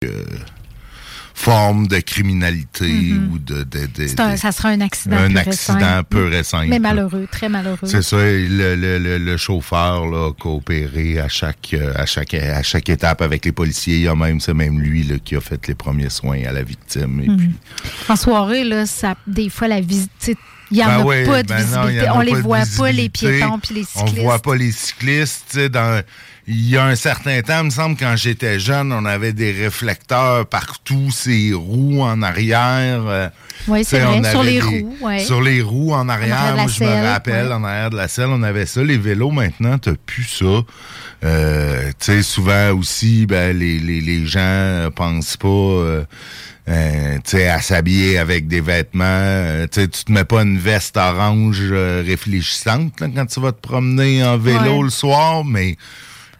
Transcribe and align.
today. 0.00 0.38
forme 1.34 1.86
de 1.86 1.98
criminalité 2.00 3.12
ou 3.30 3.38
de... 3.38 3.62
de, 3.62 3.86
de- 3.86 4.06
C'est 4.08 4.18
un- 4.20 4.32
de- 4.32 4.36
ça 4.36 4.50
sera 4.50 4.70
un 4.70 4.80
accident. 4.80 5.16
un 5.16 5.36
accident 5.36 5.78
récent. 5.78 6.02
peu 6.10 6.26
récent. 6.26 6.66
Mais 6.66 6.80
malheureux, 6.80 7.28
très 7.30 7.48
malheureux. 7.48 7.78
C'est 7.84 8.02
ça, 8.02 8.16
le, 8.16 8.74
le, 8.74 8.98
le, 8.98 9.18
le 9.18 9.36
chauffeur 9.36 10.06
là, 10.08 10.28
a 10.28 10.32
coopéré 10.32 11.20
à 11.20 11.28
chaque, 11.28 11.70
euh, 11.74 11.92
à, 11.94 12.06
chaque, 12.06 12.34
à 12.34 12.62
chaque 12.64 12.88
étape 12.88 13.22
avec 13.22 13.44
les 13.44 13.52
policiers. 13.52 13.96
Il 13.98 14.02
y 14.02 14.08
a 14.08 14.16
même, 14.16 14.40
c'est 14.40 14.52
même 14.54 14.80
lui 14.80 15.04
là, 15.04 15.16
qui 15.24 15.36
a 15.36 15.40
fait 15.40 15.64
les 15.68 15.74
premiers 15.76 16.10
soins 16.10 16.42
à 16.44 16.50
la 16.52 16.62
victime. 16.64 17.20
Et 17.22 17.28
Mhm. 17.28 17.36
puis, 17.36 17.50
En 18.08 18.16
soirée, 18.16 18.64
là, 18.64 18.84
ça, 18.86 19.14
des 19.26 19.48
fois, 19.48 19.68
la 19.68 19.80
visite. 19.80 20.10
Il 20.70 20.76
n'y 20.76 20.84
en 20.84 20.86
Ben 20.88 20.94
a 21.00 21.04
ouais, 21.04 21.24
pas 21.24 21.42
de 21.44 21.48
ben 21.48 21.56
visibilité. 21.56 22.10
on 22.10 22.20
les 22.20 22.34
voit 22.34 22.64
pas, 22.76 22.92
les 22.92 23.08
piétons 23.08 23.58
puis 23.58 23.76
les 23.76 23.86
On 23.94 24.00
cyclistes. 24.06 24.22
voit 24.22 24.38
pas 24.42 24.54
les 24.56 24.70
cyclistes. 24.72 25.58
Dans, 25.58 26.02
il 26.50 26.70
y 26.70 26.76
a 26.78 26.84
un 26.84 26.96
certain 26.96 27.42
temps, 27.42 27.58
il 27.60 27.64
me 27.66 27.70
semble, 27.70 27.96
quand 27.98 28.16
j'étais 28.16 28.58
jeune, 28.58 28.90
on 28.92 29.04
avait 29.04 29.34
des 29.34 29.52
réflecteurs 29.52 30.46
partout, 30.46 31.10
ces 31.12 31.52
roues 31.52 32.00
en 32.02 32.22
arrière. 32.22 33.02
euh, 33.06 33.28
Oui, 33.68 33.84
c'est 33.84 34.00
vrai, 34.00 34.20
on 34.24 34.30
sur 34.30 34.42
les 34.42 34.52
des- 34.54 34.60
roues, 34.62 34.96
ouais. 35.02 35.18
Sur 35.18 35.42
les 35.42 35.60
roues 35.60 35.92
en 35.92 36.08
arrière 36.08 36.66
je 36.68 36.82
me 36.84 37.06
rappelle, 37.06 37.48
ouais. 37.48 37.52
en 37.52 37.64
arrière 37.64 37.90
de 37.90 37.96
la 37.96 38.08
selle, 38.08 38.28
on 38.30 38.42
avait 38.42 38.64
ça. 38.66 38.82
Les 38.82 38.96
vélos, 38.96 39.30
maintenant, 39.30 39.76
t'as 39.78 39.92
plus 40.06 40.24
ça. 40.24 40.62
Euh, 41.24 41.88
tu 41.98 42.06
sais, 42.06 42.22
souvent 42.22 42.70
aussi, 42.72 43.26
ben, 43.26 43.56
les, 43.56 43.78
les, 43.78 44.00
les 44.00 44.26
gens 44.26 44.38
euh, 44.40 44.90
pensent 44.90 45.36
pas... 45.36 45.48
euh, 45.48 46.04
euh, 46.70 47.16
tu 47.24 47.30
sais, 47.38 47.48
à 47.48 47.60
s'habiller 47.62 48.18
avec 48.18 48.46
des 48.46 48.60
vêtements. 48.60 49.04
euh, 49.06 49.66
tu 49.70 49.88
te 49.88 50.12
mets 50.12 50.24
pas 50.24 50.42
une 50.42 50.58
veste 50.58 50.96
orange 50.98 51.60
euh, 51.62 52.02
réfléchissante 52.06 53.00
là, 53.00 53.08
quand 53.14 53.24
tu 53.26 53.40
vas 53.40 53.52
te 53.52 53.60
promener 53.60 54.22
en 54.22 54.36
vélo 54.36 54.76
Ouais. 54.78 54.82
le 54.84 54.90
soir, 54.90 55.44
mais 55.46 55.76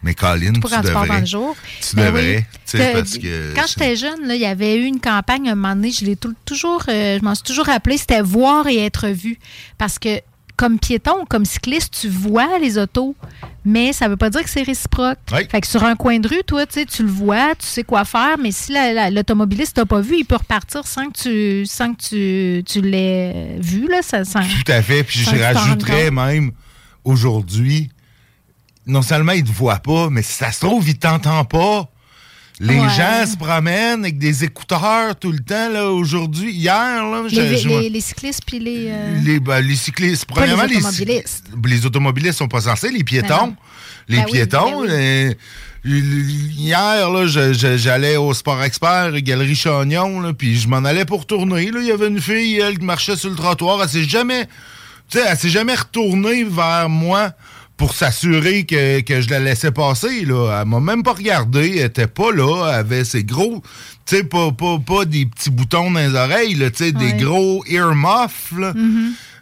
mais 0.03 0.13
Colin, 0.13 0.53
tu 0.53 0.59
devrais. 0.61 1.25
jour. 1.25 1.55
Tu 1.81 1.95
Ben 1.95 2.05
devrais, 2.07 2.45
oui. 2.73 2.79
parce 2.93 3.17
que 3.17 3.53
Quand 3.55 3.67
j'étais 3.67 3.95
jeune, 3.95 4.19
il 4.29 4.37
y 4.39 4.45
avait 4.45 4.75
eu 4.77 4.85
une 4.85 4.99
campagne 4.99 5.49
à 5.49 5.53
un 5.53 5.55
moment 5.55 5.75
donné, 5.75 5.91
je 5.91 6.05
l'ai 6.05 6.17
toujours, 6.45 6.83
euh, 6.89 7.17
je 7.19 7.23
m'en 7.25 7.35
suis 7.35 7.43
toujours 7.43 7.65
rappelé, 7.65 7.97
c'était 7.97 8.21
voir 8.21 8.67
et 8.67 8.77
être 8.85 9.07
vu. 9.09 9.37
Parce 9.77 9.99
que 9.99 10.21
comme 10.55 10.77
piéton, 10.77 11.23
comme 11.29 11.45
cycliste, 11.45 11.99
tu 12.01 12.09
vois 12.09 12.59
les 12.59 12.77
autos, 12.77 13.15
mais 13.63 13.93
ça 13.93 14.09
veut 14.09 14.17
pas 14.17 14.29
dire 14.29 14.43
que 14.43 14.49
c'est 14.49 14.61
réciproque. 14.63 15.17
Oui. 15.31 15.47
Fait 15.49 15.61
que 15.61 15.67
sur 15.67 15.85
un 15.85 15.95
coin 15.95 16.19
de 16.19 16.27
rue, 16.27 16.43
toi, 16.45 16.65
tu 16.65 16.83
le 17.03 17.07
vois, 17.09 17.55
tu 17.55 17.65
sais 17.65 17.83
quoi 17.83 18.03
faire, 18.03 18.37
mais 18.37 18.51
si 18.51 18.73
la- 18.73 18.91
la- 18.91 19.09
l'automobiliste 19.09 19.75
t'a 19.77 19.85
pas 19.85 20.01
vu, 20.01 20.17
il 20.17 20.25
peut 20.25 20.35
repartir 20.35 20.85
sans 20.85 21.05
que 21.11 21.17
tu, 21.61 21.65
sans 21.65 21.93
que 21.93 22.01
tu, 22.01 22.63
tu 22.65 22.81
l'aies 22.81 23.55
vu. 23.61 23.87
Là, 23.87 24.01
ça, 24.01 24.25
sans- 24.25 24.41
Tout 24.41 24.69
à 24.71 24.81
fait. 24.81 25.03
Puis 25.05 25.19
je 25.19 25.29
rajouterais 25.41 26.11
même 26.11 26.51
aujourd'hui, 27.05 27.89
non 28.89 29.01
seulement 29.01 29.31
ils 29.33 29.43
te 29.43 29.51
voient 29.51 29.79
pas, 29.79 30.09
mais 30.09 30.21
si 30.21 30.33
ça 30.33 30.51
se 30.51 30.59
trouve, 30.65 30.87
ils 30.89 30.97
t'entendent 30.97 31.47
pas. 31.49 31.87
Les 32.61 32.77
Ouais. 32.77 32.89
gens 32.89 33.25
se 33.25 33.37
promènent 33.37 34.01
avec 34.01 34.17
des 34.17 34.43
écouteurs 34.43 35.15
tout 35.17 35.31
le 35.31 35.39
temps, 35.39 35.69
là, 35.69 35.89
aujourd'hui. 35.91 36.51
Hier, 36.51 36.73
là, 37.05 37.21
les, 37.31 37.57
je- 37.57 37.69
les- 37.69 37.89
les 37.89 38.01
cyclistes 38.01 38.41
puis 38.45 38.59
les... 38.59 38.87
euh, 38.89 39.15
Les, 39.23 39.39
ben, 39.39 39.61
les 39.61 39.77
cyclistes, 39.77 40.25
Pas 40.25 40.35
premièrement, 40.41 40.63
les, 40.65 40.75
automobilistes. 40.75 41.45
les 41.65 41.85
automobilistes 41.85 42.37
sont 42.39 42.49
pas 42.49 42.59
censés, 42.59 42.89
les 42.89 42.97
Ben 42.97 43.05
piétons. 43.05 43.55
les 44.09 44.17
Ben 44.17 44.25
piétons. 44.25 44.81
oui. 44.81 44.87
euh, 44.91 45.33
hier, 45.85 47.09
là, 47.09 47.25
j'allais 47.77 48.17
au 48.17 48.33
Sport 48.33 48.61
Expert, 48.63 49.11
Galerie 49.21 49.55
Chagnon, 49.55 50.19
là, 50.19 50.33
puis 50.33 50.57
je 50.59 50.67
m'en 50.67 50.83
allais 50.83 51.05
pour 51.05 51.25
tourner. 51.25 51.71
Là. 51.71 51.79
Il 51.81 51.87
y 51.87 51.91
avait 51.91 52.07
une 52.07 52.19
fille, 52.21 52.57
elle, 52.59 52.77
qui 52.79 52.85
marchait 52.85 53.15
sur 53.15 53.29
le 53.29 53.35
trottoir. 53.35 53.81
Elle 53.81 53.89
s'est 53.89 54.03
jamais, 54.03 54.45
tu 55.09 55.17
sais, 55.17 55.23
elle 55.25 55.37
s'est 55.37 55.49
jamais 55.49 55.75
retournée 55.75 56.43
vers 56.43 56.89
moi 56.89 57.31
pour 57.79 57.95
s'assurer 57.95 58.65
que, 58.65 58.99
que 58.99 59.21
je 59.21 59.29
la 59.31 59.39
laissais 59.39 59.71
passer. 59.71 60.23
Là. 60.25 60.59
Elle 60.61 60.67
m'a 60.67 60.79
même 60.79 61.01
pas 61.01 61.13
regardé. 61.13 61.77
Elle 61.77 61.85
était 61.87 62.05
pas 62.07 62.31
là. 62.31 62.67
Elle 62.69 62.75
avait 62.75 63.03
ses 63.05 63.23
gros... 63.23 63.63
Tu 64.05 64.17
sais, 64.17 64.23
pas, 64.23 64.51
pas, 64.51 64.77
pas 64.85 65.05
des 65.05 65.25
petits 65.27 65.49
boutons 65.51 65.89
dans 65.91 65.99
les 65.99 66.15
oreilles, 66.15 66.55
là, 66.55 66.71
tu 66.71 66.83
sais, 66.85 66.91
des 66.91 67.13
gros 67.13 67.63
earmuffs, 67.69 68.51
là. 68.57 68.73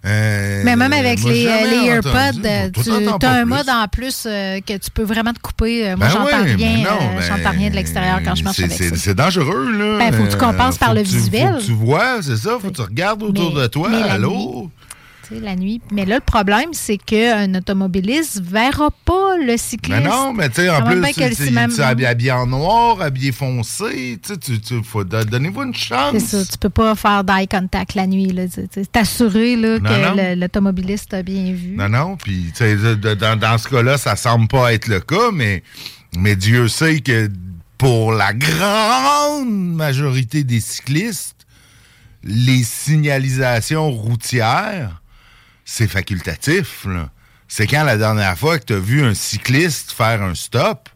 Euh, 0.06 0.62
Mais 0.66 0.76
même 0.76 0.92
avec 0.92 1.24
les, 1.24 1.44
jamais 1.44 1.70
les. 1.70 1.86
AirPods, 1.88 2.42
euh, 2.46 2.70
tu 2.84 3.26
as 3.26 3.32
un 3.32 3.46
mode 3.46 3.70
en 3.70 3.88
plus 3.88 4.24
euh, 4.26 4.60
que 4.60 4.78
tu 4.78 4.92
peux 4.94 5.04
vraiment 5.04 5.32
te 5.34 5.40
couper. 5.40 5.88
Euh, 5.90 5.96
Moi, 5.98 6.08
Ben 6.08 6.12
j'entends 6.14 6.44
oui, 6.44 6.56
rien, 6.56 6.78
non, 6.80 6.84
euh, 7.02 7.20
ben, 7.20 7.22
j'entends 7.28 7.50
rien 7.58 7.70
de 7.70 7.76
l'extérieur 7.76 8.20
quand 8.26 8.36
je 8.36 8.44
marche 8.44 8.60
avec 8.60 8.72
c'est- 8.74 8.90
ça. 8.90 8.96
C'est 8.98 9.16
dangereux, 9.16 9.72
là. 9.72 9.98
Ben, 10.00 10.14
faut 10.14 10.24
que 10.26 10.32
tu 10.32 10.38
compenses 10.38 10.76
Euh, 10.76 10.80
par 10.80 10.94
le 10.94 11.04
tu- 11.04 11.16
visuel. 11.16 11.48
Faut 11.54 11.60
que 11.60 11.66
tu 11.66 11.72
vois, 11.72 12.22
c'est 12.22 12.38
ça. 12.38 12.58
Faut 12.62 12.70
que 12.70 12.76
tu 12.76 12.82
regardes 12.82 13.24
autour 13.24 13.54
Mais- 13.56 13.62
de 13.62 13.68
toi. 13.68 13.90
Allô? 14.10 14.70
La 15.32 15.56
nuit. 15.56 15.82
Mais 15.92 16.06
là, 16.06 16.16
le 16.16 16.22
problème, 16.22 16.70
c'est 16.74 16.98
qu'un 16.98 17.54
automobiliste 17.56 18.42
ne 18.42 18.50
verra 18.50 18.90
pas 19.06 19.38
le 19.38 19.58
cycliste. 19.58 20.02
Mais 20.04 20.10
non, 20.10 20.34
mais 20.34 20.50
tu 20.50 20.62
sais, 20.62 20.70
en 20.70 20.82
plus, 20.82 21.02
tu 21.14 21.22
es 21.22 22.04
habillé, 22.04 22.32
en 22.32 22.48
noir, 22.48 23.02
habillé 23.02 23.32
foncé. 23.32 24.20
Tu 24.24 24.34
sais, 24.42 24.76
faut 24.84 25.04
donnez-vous 25.04 25.64
une 25.64 25.76
chance. 25.76 26.14
C'est 26.14 26.20
ça, 26.20 26.46
tu 26.46 26.58
peux 26.58 26.70
pas 26.70 26.96
faire 26.96 27.24
d'eye 27.24 27.48
contact 27.48 27.96
la 27.96 28.08
nuit. 28.08 28.28
là. 28.28 28.44
T'assurer 28.92 29.56
là, 29.56 29.80
Non, 29.80 29.90
que 29.90 30.36
l'automobiliste 30.36 31.10
t'a 31.10 31.24
bien 31.24 31.54
vu. 31.54 31.76
Non, 31.76 31.90
non, 31.90 32.18
puis 32.18 32.52
dans, 33.20 33.38
dans 33.40 33.58
ce 33.58 33.68
cas-là, 33.68 33.98
ça 33.98 34.16
semble 34.16 34.48
pas 34.48 34.74
être 34.74 34.88
le 34.88 35.00
cas, 35.00 35.32
mais, 35.34 35.64
mais 36.18 36.36
Dieu 36.36 36.68
sait 36.68 37.00
que 37.00 37.30
pour 37.78 38.12
la 38.12 38.34
grande 38.34 39.76
majorité 39.76 40.44
des 40.44 40.60
cyclistes, 40.60 41.36
les 42.24 42.64
signalisations 42.64 43.92
routières, 43.92 45.02
c'est 45.70 45.88
facultatif. 45.90 46.88
C'est 47.50 47.68
quand 47.68 47.84
la 47.84 47.98
dernière 47.98 48.38
fois 48.38 48.58
que 48.58 48.64
tu 48.66 48.74
as 48.74 48.80
vu 48.80 49.04
un 49.04 49.14
cycliste 49.14 49.92
faire 49.92 50.22
un 50.24 50.34
stop, 50.34 50.88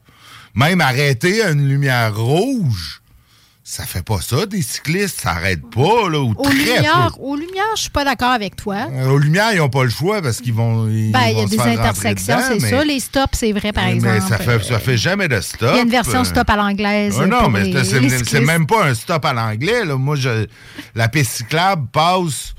même 0.56 0.80
arrêter 0.82 1.44
à 1.44 1.52
une 1.52 1.68
lumière 1.68 2.16
rouge, 2.16 3.02
ça 3.64 3.86
fait 3.86 4.04
pas 4.04 4.20
ça, 4.22 4.46
des 4.46 4.62
cyclistes, 4.62 5.22
ça 5.22 5.32
arrête 5.32 5.62
pas, 5.70 6.10
là, 6.10 6.20
ou 6.20 6.32
Aux 6.38 6.44
très 6.44 6.54
lumières, 6.54 7.12
peu. 7.16 7.22
aux 7.24 7.36
lumières, 7.36 7.64
je 7.76 7.82
suis 7.82 7.90
pas 7.90 8.04
d'accord 8.04 8.32
avec 8.32 8.56
toi. 8.56 8.88
Euh, 8.92 9.10
Aux 9.10 9.18
lumières, 9.18 9.52
ils 9.54 9.58
n'ont 9.60 9.70
pas 9.70 9.84
le 9.84 9.90
choix 9.90 10.22
parce 10.22 10.40
qu'ils 10.42 10.54
vont. 10.54 10.86
Ben, 10.86 10.92
il 11.30 11.38
y 11.38 11.42
a 11.42 11.46
des 11.46 11.60
intersections, 11.60 12.38
c'est 12.48 12.60
ça. 12.60 12.84
Les 12.84 13.00
stops, 13.00 13.38
c'est 13.38 13.52
vrai, 13.54 13.72
par 13.74 13.86
mais 13.86 13.96
exemple. 13.96 14.22
ça 14.28 14.38
fait, 14.40 14.64
ça 14.64 14.80
fait 14.80 14.98
jamais 14.98 15.28
de 15.30 15.40
stop. 15.42 15.70
Il 15.74 15.76
y 15.78 15.80
a 15.80 15.84
une 15.84 15.90
version 15.90 16.22
Euh, 16.22 16.26
stop 16.26 16.50
à 16.50 16.56
l'anglaise. 16.58 17.16
ah 17.22 17.26
non, 17.28 17.50
mais 17.50 17.72
c'est- 17.84 18.40
même 18.42 18.66
pas 18.68 18.86
un 18.88 18.94
stop 18.94 19.24
à 19.26 19.34
l'anglais. 19.34 19.86
là. 19.86 19.96
Moi, 19.98 20.16
je, 20.18 20.48
la 20.96 21.08
piste 21.08 21.32
cyclable 21.32 21.88
passe, 21.94 22.54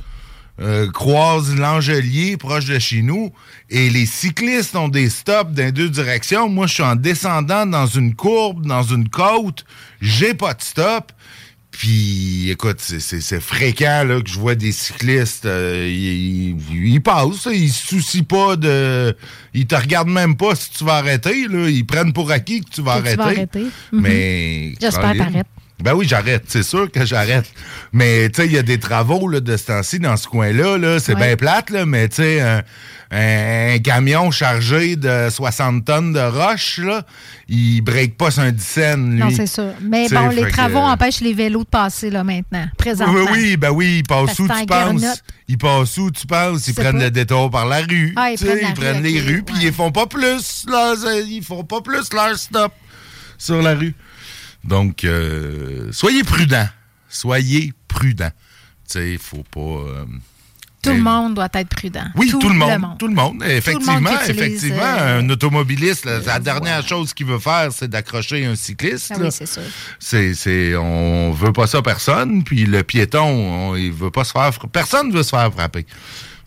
euh, 0.63 0.89
croise 0.91 1.55
l'Angelier, 1.57 2.37
proche 2.37 2.67
de 2.67 2.79
chez 2.79 3.03
nous, 3.03 3.31
et 3.69 3.91
les 3.91 4.07
cyclistes 4.07 4.77
ont 4.77 4.89
des 4.89 5.11
stops 5.11 5.53
dans 5.53 5.73
deux 5.73 5.89
directions. 5.89 6.49
Moi, 6.49 6.67
je 6.69 6.75
suis 6.75 6.83
en 6.83 6.97
descendant 6.97 7.67
dans 7.67 7.87
une 7.87 8.15
courbe, 8.15 8.65
dans 8.67 8.83
une 8.85 9.09
côte, 9.09 9.65
j'ai 10.01 10.35
pas 10.35 10.55
de 10.55 10.63
stop. 10.63 11.13
Puis, 11.73 12.51
écoute, 12.51 12.81
c'est- 12.81 13.41
fréquent 13.41 14.05
là, 14.07 14.21
que 14.21 14.29
je 14.29 14.39
vois 14.39 14.55
des 14.55 14.73
cyclistes, 14.73 15.47
euh, 15.47 15.89
ils, 15.91 17.01
passent, 17.01 17.49
ils 17.51 17.71
se 17.73 17.87
soucient 17.89 18.25
pas 18.25 18.57
de... 18.57 19.17
Ils 19.55 19.67
te 19.67 19.75
regardent 19.75 20.11
même 20.11 20.37
pas 20.37 20.55
si 20.55 20.71
tu 20.71 20.85
vas 20.85 20.97
arrêter, 20.97 21.49
là. 21.49 21.71
Ils 21.71 21.87
prennent 21.87 22.13
pour 22.13 22.31
acquis 22.31 22.61
que 22.61 22.69
tu 22.71 22.83
vas 22.83 23.01
Que 23.01 23.05
tu 23.05 23.09
arrêter. 23.09 23.17
vas 23.17 23.25
arrêter. 23.25 23.65
Mhm. 23.91 24.01
Mais... 24.03 24.75
J'espère 24.83 25.13
Colin, 25.13 25.25
t'arrêtes. 25.25 25.47
Ben 25.83 25.95
oui, 25.95 26.07
j'arrête. 26.09 26.45
C'est 26.49 26.63
sûr 26.63 26.91
que 26.91 27.05
j'arrête. 27.05 27.45
Mais, 27.93 28.29
tu 28.31 28.41
sais, 28.43 28.47
il 28.47 28.53
y 28.53 28.59
a 28.59 28.63
des 28.63 28.79
travaux 28.79 29.29
là, 29.29 29.41
de 29.41 29.57
ce 29.57 29.67
temps-ci 29.67 29.99
dans 29.99 30.17
ce 30.17 30.27
coin-là. 30.29 30.79
Là. 30.79 30.99
C'est 31.01 31.15
Ouais. 31.15 31.27
bien 31.29 31.37
plate, 31.37 31.71
là, 31.71 31.85
mais, 31.87 32.09
tu 32.09 32.17
sais, 32.17 32.41
un, 32.41 32.63
un- 33.11 33.75
un 33.75 33.79
camion 33.81 34.31
chargé 34.31 34.97
de 34.97 35.29
60 35.29 35.85
tonnes 35.85 36.13
de 36.13 36.21
roches, 36.21 36.79
là, 36.79 37.03
il 37.49 37.81
break 37.83 38.17
pas 38.17 38.31
sur 38.31 38.43
un 38.43 38.53
dixaine, 38.53 39.13
lui. 39.15 39.21
Non, 39.21 39.31
c'est 39.31 39.47
ça. 39.47 39.75
Mais 39.83 40.07
T'sais, 40.07 40.15
bon, 40.15 40.29
les 40.29 40.43
que- 40.45 40.51
travaux 40.51 40.79
empêchent 40.79 41.21
les 41.21 41.35
vélos 41.35 41.65
de 41.65 41.69
passer 41.69 42.11
là 42.11 42.23
maintenant, 42.25 42.67
présentement. 42.79 43.13
Oui, 43.15 43.27
oui, 43.33 43.57
ben 43.57 43.71
oui, 43.71 43.97
ils 43.99 44.03
passent 44.05 44.39
où 44.39 44.49
tu 44.49 44.67
penses? 44.67 45.23
Ils 45.49 45.59
passent 45.59 45.99
où 45.99 46.11
tu 46.11 46.27
penses? 46.27 46.69
Ils 46.69 46.75
prennent 46.75 46.99
pas. 46.99 47.05
le 47.05 47.11
détour 47.11 47.51
par 47.51 47.67
la 47.67 47.81
rue. 47.81 48.13
Ah, 48.17 48.31
ils 48.31 48.39
prennent 48.39 48.59
ils 48.63 48.67
rue, 48.69 48.75
prennent 48.75 49.03
les 49.03 49.21
rues, 49.21 49.43
puis 49.43 49.57
ils 49.63 49.73
font 49.73 49.91
pas 49.91 50.07
plus, 50.07 50.65
là, 50.71 50.95
ils 51.29 51.43
font 51.45 51.65
pas 51.65 51.81
plus 51.83 52.11
leur 52.15 52.39
stop 52.39 52.73
sur 53.37 53.61
la 53.61 53.75
rue. 53.75 53.95
Donc, 54.65 55.05
euh, 55.05 55.89
soyez 55.93 56.23
prudents. 56.25 56.69
Soyez 57.09 57.73
prudents. 57.89 58.31
Tu 58.89 58.99
sais, 58.99 59.13
il 59.13 59.19
faut 59.19 59.45
pas... 59.51 59.61
euh, 59.61 60.05
Tout 60.83 60.91
le 60.91 61.01
monde 61.03 61.35
doit 61.35 61.49
être 61.55 61.69
prudent. 61.69 62.05
Oui, 62.17 62.31
tout, 62.31 62.49
le, 62.49 62.55
monde, 62.55 62.99
Tout 62.99 63.09
le 63.09 63.15
monde. 63.15 63.43
Effectivement, 63.45 64.11
effectivement, 64.29 64.83
euh, 64.83 65.21
un 65.21 65.31
automobiliste, 65.31 66.05
la 66.05 66.39
dernière 66.39 66.87
chose 66.87 67.13
qu'il 67.13 67.27
veut 67.27 67.39
faire, 67.39 67.71
c'est 67.73 67.89
d'accrocher 67.89 68.45
un 68.47 68.57
cycliste. 68.57 69.13
Ah 69.15 69.19
oui, 69.21 69.29
c'est 69.31 69.47
sûr. 69.47 69.63
C'est, 69.99 70.75
on 70.77 71.33
veut 71.33 71.53
pas 71.53 71.67
ça 71.67 71.83
personne, 71.83 72.43
puis 72.45 72.65
le 72.65 72.83
piéton, 72.83 73.25
on, 73.25 73.77
il 73.77 73.93
veut 73.93 74.11
pas 74.11 74.25
se 74.25 74.33
faire. 74.33 74.51
Personne 74.73 75.13
veut 75.13 75.23
se 75.23 75.31
faire 75.31 75.53
frapper. 75.53 75.87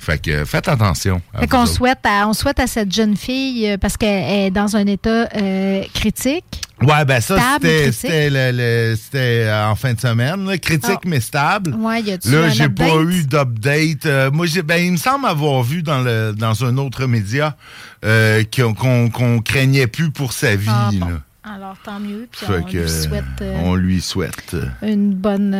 Fait 0.05 0.19
que 0.19 0.45
faites 0.45 0.67
attention. 0.67 1.19
Fait 1.39 1.47
qu'on 1.47 1.65
souhaite 1.65 2.05
à, 2.05 2.27
on 2.27 2.33
souhaite 2.33 2.59
à 2.59 2.67
cette 2.67 2.93
jeune 2.93 3.17
fille, 3.17 3.71
euh, 3.71 3.77
parce 3.79 3.97
qu'elle 3.97 4.45
est 4.45 4.51
dans 4.51 4.75
un 4.75 4.85
état 4.85 5.27
euh, 5.35 5.81
critique. 5.95 6.61
Ouais, 6.79 7.03
ben 7.05 7.19
ça, 7.21 7.57
c'était 7.59 8.29
euh, 8.31 9.67
en 9.67 9.75
fin 9.75 9.95
de 9.95 9.99
semaine. 9.99 10.59
critique, 10.59 10.99
ah. 11.03 11.07
mais 11.07 11.19
stable. 11.19 11.73
Ouais, 11.73 12.03
y 12.03 12.11
a 12.11 12.17
Là, 12.23 12.49
j'ai 12.49 12.69
pas 12.69 13.01
eu 13.01 13.23
d'update. 13.23 14.31
moi, 14.31 14.45
j'ai, 14.45 14.61
ben, 14.61 14.77
il 14.77 14.91
me 14.91 14.97
semble 14.97 15.25
avoir 15.25 15.63
vu 15.63 15.81
dans, 15.81 16.01
le, 16.01 16.33
dans 16.37 16.63
un 16.63 16.77
autre 16.77 17.07
média 17.07 17.57
qu'on 18.03 19.41
craignait 19.43 19.87
plus 19.87 20.11
pour 20.11 20.33
sa 20.33 20.55
vie. 20.55 20.67
Ah, 20.69 21.55
Alors, 21.55 21.77
tant 21.83 21.99
mieux. 21.99 22.27
Puis 22.31 22.45
on, 22.47 22.67
lui 22.67 22.89
souhaite, 22.89 23.43
on 23.63 23.73
lui 23.73 24.01
souhaite 24.01 24.55
une 24.83 25.15
bonne, 25.15 25.55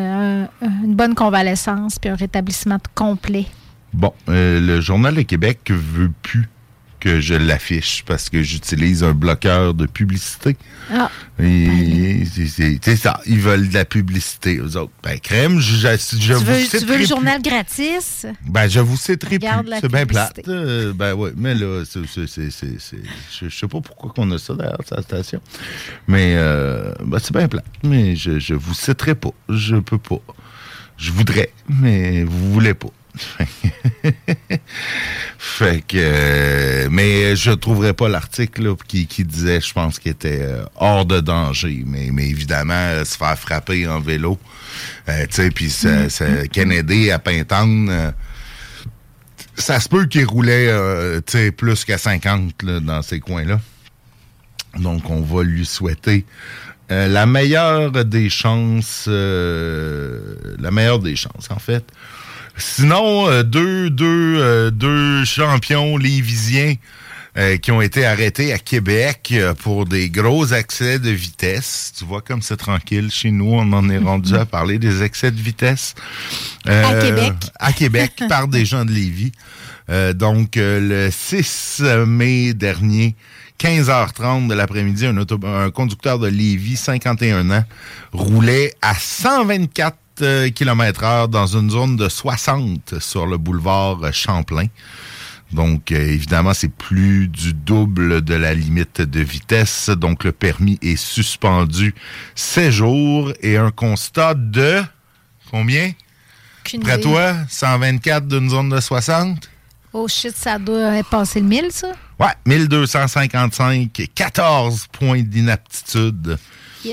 une 0.62 0.96
bonne 0.96 1.16
convalescence 1.16 1.98
puis 1.98 2.12
un 2.12 2.16
rétablissement 2.16 2.78
complet. 2.94 3.48
Bon, 3.96 4.14
euh, 4.28 4.60
le 4.60 4.82
Journal 4.82 5.16
de 5.16 5.22
Québec 5.22 5.72
veut 5.72 6.12
plus 6.22 6.50
que 7.00 7.22
je 7.22 7.34
l'affiche 7.34 8.04
parce 8.06 8.30
que 8.30 8.44
j'utilise 8.44 9.06
un 9.06 9.14
bloqueur 9.14 9.74
de 9.74 9.86
publicité. 9.86 10.58
Ah. 10.92 11.10
C'est 11.40 12.96
ça, 12.98 13.22
ils 13.26 13.40
veulent 13.40 13.70
de 13.70 13.74
la 13.74 13.86
publicité, 13.86 14.60
aux 14.60 14.76
autres. 14.76 14.92
Ben, 15.02 15.18
crème, 15.18 15.60
je, 15.62 15.78
je, 15.78 16.18
tu 16.18 16.34
vous 16.34 16.44
veux, 16.44 16.68
Tu 16.70 16.86
veux 16.86 16.98
le 16.98 17.06
journal 17.06 17.42
gratis? 17.42 18.26
Ben, 18.46 18.68
je 18.68 18.82
vous 18.82 18.98
citerai 18.98 19.40
plus. 19.40 19.48
C'est 19.80 19.88
bien 19.92 20.06
plate. 20.06 20.42
Euh, 20.50 20.92
ben, 20.92 21.14
oui, 21.14 21.30
mais 21.38 21.56
là, 21.56 21.84
c'est, 21.86 22.02
je, 22.04 23.50
sais 23.50 23.68
pas 23.68 23.80
pourquoi 23.80 24.12
qu'on 24.14 24.30
a 24.32 24.38
ça 24.38 24.56
derrière 24.56 24.78
sa 24.86 25.02
station. 25.02 25.40
Mais, 26.10 26.34
euh, 26.36 26.92
ben, 27.06 27.20
c'est 27.20 27.34
bien 27.34 27.48
plate. 27.48 27.66
Mais 27.84 28.18
je, 28.18 28.40
je 28.40 28.56
vous 28.56 28.74
citerai 28.74 29.16
pas. 29.16 29.32
Je 29.48 29.78
peux 29.78 30.00
pas. 30.00 30.20
Je 30.98 31.14
voudrais, 31.14 31.52
mais 31.70 32.26
vous 32.26 32.52
voulez 32.52 32.74
pas. 32.74 32.90
fait 35.38 35.84
que. 35.88 35.98
Euh, 35.98 36.88
mais 36.92 37.36
je 37.36 37.52
ne 37.52 37.56
trouverais 37.56 37.94
pas 37.94 38.10
l'article 38.10 38.76
qui, 38.88 39.06
disait, 39.24 39.62
je 39.62 39.74
pense, 39.74 40.00
qu'il 40.00 40.12
était 40.12 40.42
euh, 40.42 40.66
hors 40.76 41.06
de 41.06 41.20
danger. 41.20 41.84
Mais, 41.86 42.10
mais 42.12 42.28
évidemment, 42.28 42.74
euh, 42.74 43.06
se 43.06 43.18
faire 43.18 43.38
frapper 43.38 43.88
en 43.88 44.00
vélo, 44.00 44.40
tu 45.08 45.14
sais, 45.30 45.52
puis 45.52 45.68
mm-hmm. 45.68 46.48
Kennedy 46.50 47.12
à 47.12 47.20
Pintante 47.20 47.90
ça 49.58 49.80
se 49.80 49.88
peut 49.88 50.06
qu'il 50.06 50.26
roulait 50.26 50.70
plus 51.56 51.86
qu'à 51.86 51.98
50 51.98 52.66
dans 52.66 53.02
ces 53.02 53.22
coins-là. 53.22 53.62
Donc, 54.78 55.10
on 55.10 55.22
va 55.22 55.44
lui 55.44 55.66
souhaiter 55.66 56.26
la 56.90 57.26
meilleure 57.26 58.04
des 58.04 58.30
chances, 58.30 59.08
la 59.08 60.72
meilleure 60.72 61.00
des 61.00 61.16
chances, 61.16 61.50
en 61.50 61.60
fait, 61.60 61.86
Sinon, 62.58 63.28
euh, 63.30 63.44
deux, 63.44 63.90
deux, 63.90 64.38
euh, 64.40 64.72
deux 64.72 65.26
champions 65.26 65.98
lévisiens 65.98 66.76
euh, 67.38 67.58
qui 67.58 67.72
ont 67.72 67.82
été 67.82 68.06
arrêtés 68.06 68.54
à 68.54 68.58
Québec 68.58 69.34
pour 69.62 69.86
des 69.86 70.10
gros 70.10 70.46
excès 70.48 71.00
de 71.00 71.10
vitesse. 71.10 71.94
Tu 71.98 72.06
vois 72.06 72.22
comme 72.22 72.42
c'est 72.42 72.58
tranquille 72.58 73.12
chez 73.12 73.32
nous, 73.32 73.52
on 73.52 73.74
en 73.74 73.90
est 73.90 73.98
rendu 73.98 74.36
à 74.36 74.46
parler 74.46 74.80
des 74.80 75.04
excès 75.04 75.32
de 75.32 75.42
vitesse. 75.42 75.96
à 76.66 76.94
Québec. 77.02 77.34
À 77.60 77.74
Québec 77.74 78.24
par 78.30 78.48
des 78.48 78.66
gens 78.66 78.86
de 78.86 78.92
Lévis. 78.92 79.34
donc, 80.14 80.52
le 80.56 81.10
6 81.12 81.82
mai 82.08 82.54
dernier, 82.54 83.16
15h30 83.60 84.48
de 84.48 84.54
l'après-midi, 84.54 85.06
un, 85.06 85.18
un 85.18 85.72
conducteur 85.72 86.20
de 86.20 86.28
Lévis, 86.28 86.78
51 86.78 87.50
ans, 87.52 87.64
roulait 88.12 88.74
à 88.82 88.96
124 88.96 89.94
euh, 89.94 89.98
km 90.54 91.04
heure 91.04 91.28
dans 91.28 91.48
une 91.48 91.70
zone 91.70 91.96
de 91.96 92.10
60 92.10 93.00
sur 93.00 93.26
le 93.26 93.38
boulevard 93.38 94.14
Champlain. 94.14 94.68
Donc, 95.52 95.92
euh, 95.92 95.96
évidemment, 95.96 96.54
c'est 96.54 96.72
plus 96.72 97.28
du 97.28 97.54
double 97.54 98.22
de 98.22 98.34
la 98.34 98.54
limite 98.54 99.02
de 99.02 99.20
vitesse. 99.22 99.90
Donc, 99.90 100.24
le 100.24 100.32
permis 100.32 100.78
est 100.82 100.96
suspendu 100.96 101.94
16 102.36 102.74
jours 102.74 103.34
et 103.42 103.58
un 103.58 103.72
constat 103.72 104.34
de 104.34 104.82
combien? 105.50 105.92
Près 106.82 107.00
toi, 107.00 107.36
124 107.48 108.28
d'une 108.28 108.50
zone 108.50 108.70
de 108.70 108.80
60? 108.80 109.50
Oh 109.94 110.08
shit, 110.08 110.36
ça 110.36 110.58
doit 110.58 111.04
passer 111.04 111.40
le 111.40 111.46
1000, 111.46 111.68
ça? 111.72 111.92
Ouais, 112.20 112.34
1255, 112.46 114.10
14 114.14 114.88
points 114.92 115.22
d'inaptitude 115.22 116.38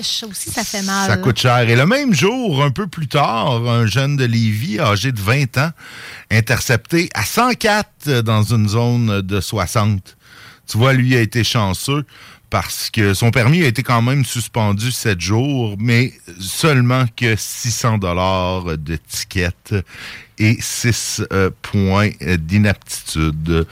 ça 0.00 0.26
aussi, 0.26 0.50
ça 0.50 0.64
fait 0.64 0.82
mal. 0.82 1.10
Ça 1.10 1.16
coûte 1.18 1.38
cher. 1.38 1.68
Et 1.68 1.76
le 1.76 1.84
même 1.84 2.14
jour, 2.14 2.64
un 2.64 2.70
peu 2.70 2.86
plus 2.86 3.08
tard, 3.08 3.68
un 3.68 3.86
jeune 3.86 4.16
de 4.16 4.24
Lévis, 4.24 4.80
âgé 4.80 5.12
de 5.12 5.20
20 5.20 5.58
ans, 5.58 5.70
intercepté 6.30 7.10
à 7.14 7.24
104 7.24 8.20
dans 8.22 8.42
une 8.42 8.68
zone 8.68 9.20
de 9.20 9.40
60. 9.40 10.16
Tu 10.66 10.78
vois, 10.78 10.94
lui 10.94 11.16
a 11.16 11.20
été 11.20 11.44
chanceux 11.44 12.04
parce 12.48 12.90
que 12.90 13.14
son 13.14 13.30
permis 13.30 13.62
a 13.62 13.66
été 13.66 13.82
quand 13.82 14.02
même 14.02 14.24
suspendu 14.24 14.92
7 14.92 15.20
jours, 15.20 15.76
mais 15.78 16.12
seulement 16.38 17.06
que 17.16 17.34
600 17.34 17.98
dollars 17.98 18.76
de 18.76 18.96
ticket 18.96 19.50
et 20.38 20.58
6 20.60 21.22
euh, 21.32 21.50
points 21.62 22.10
d'inaptitude 22.20 23.66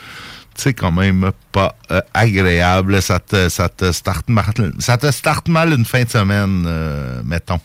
c'est 0.55 0.75
quand 0.75 0.93
même 0.93 1.31
pas 1.53 1.75
euh, 1.91 2.01
agréable. 2.15 3.01
Ça 3.03 3.19
te, 3.19 3.49
ça 3.49 3.69
te 3.69 3.93
start 3.93 4.29
mal, 4.29 4.45
ça 4.79 4.97
te 4.99 5.51
mal 5.51 5.73
une 5.73 5.85
fin 5.85 6.05
de 6.05 6.11
semaine, 6.11 6.65
euh, 6.67 7.23
mettons. 7.25 7.61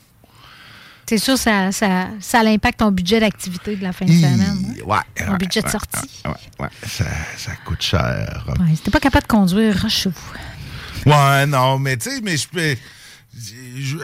C'est 1.07 1.19
sûr, 1.19 1.37
ça, 1.37 1.71
ça, 1.71 2.07
ça 2.19 2.39
impacte 2.39 2.79
ton 2.79 2.91
budget 2.91 3.19
d'activité 3.19 3.75
de 3.75 3.83
la 3.83 3.93
fin 3.93 4.05
de 4.05 4.11
semaine. 4.11 4.41
Hein? 4.41 4.83
Ouais. 4.85 5.25
Ton 5.25 5.35
budget 5.35 5.61
de 5.61 5.69
sortie. 5.69 6.21
Ouais, 6.25 6.31
ouais, 6.59 6.69
ça, 6.87 7.05
ça, 7.37 7.51
coûte 7.63 7.81
cher. 7.81 8.43
Ouais, 8.47 8.75
si 8.75 8.81
t'es 8.81 8.89
pas 8.89 8.99
capable 8.99 9.27
de 9.27 9.31
conduire, 9.31 9.87
chez 9.87 10.09
vous. 10.09 11.11
Ouais, 11.11 11.45
non, 11.45 11.77
mais 11.77 11.97
tu 11.97 12.09
sais, 12.09 12.21
mais 12.21 12.37
je 12.37 12.47
peux. 12.47 12.75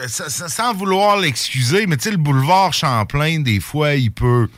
Sans 0.06 0.74
vouloir 0.74 1.16
l'excuser, 1.16 1.86
mais 1.86 1.96
tu 1.96 2.04
sais, 2.04 2.10
le 2.10 2.18
boulevard 2.18 2.72
Champlain, 2.72 3.40
des 3.40 3.58
fois, 3.58 3.94
il 3.94 4.12
peut 4.12 4.48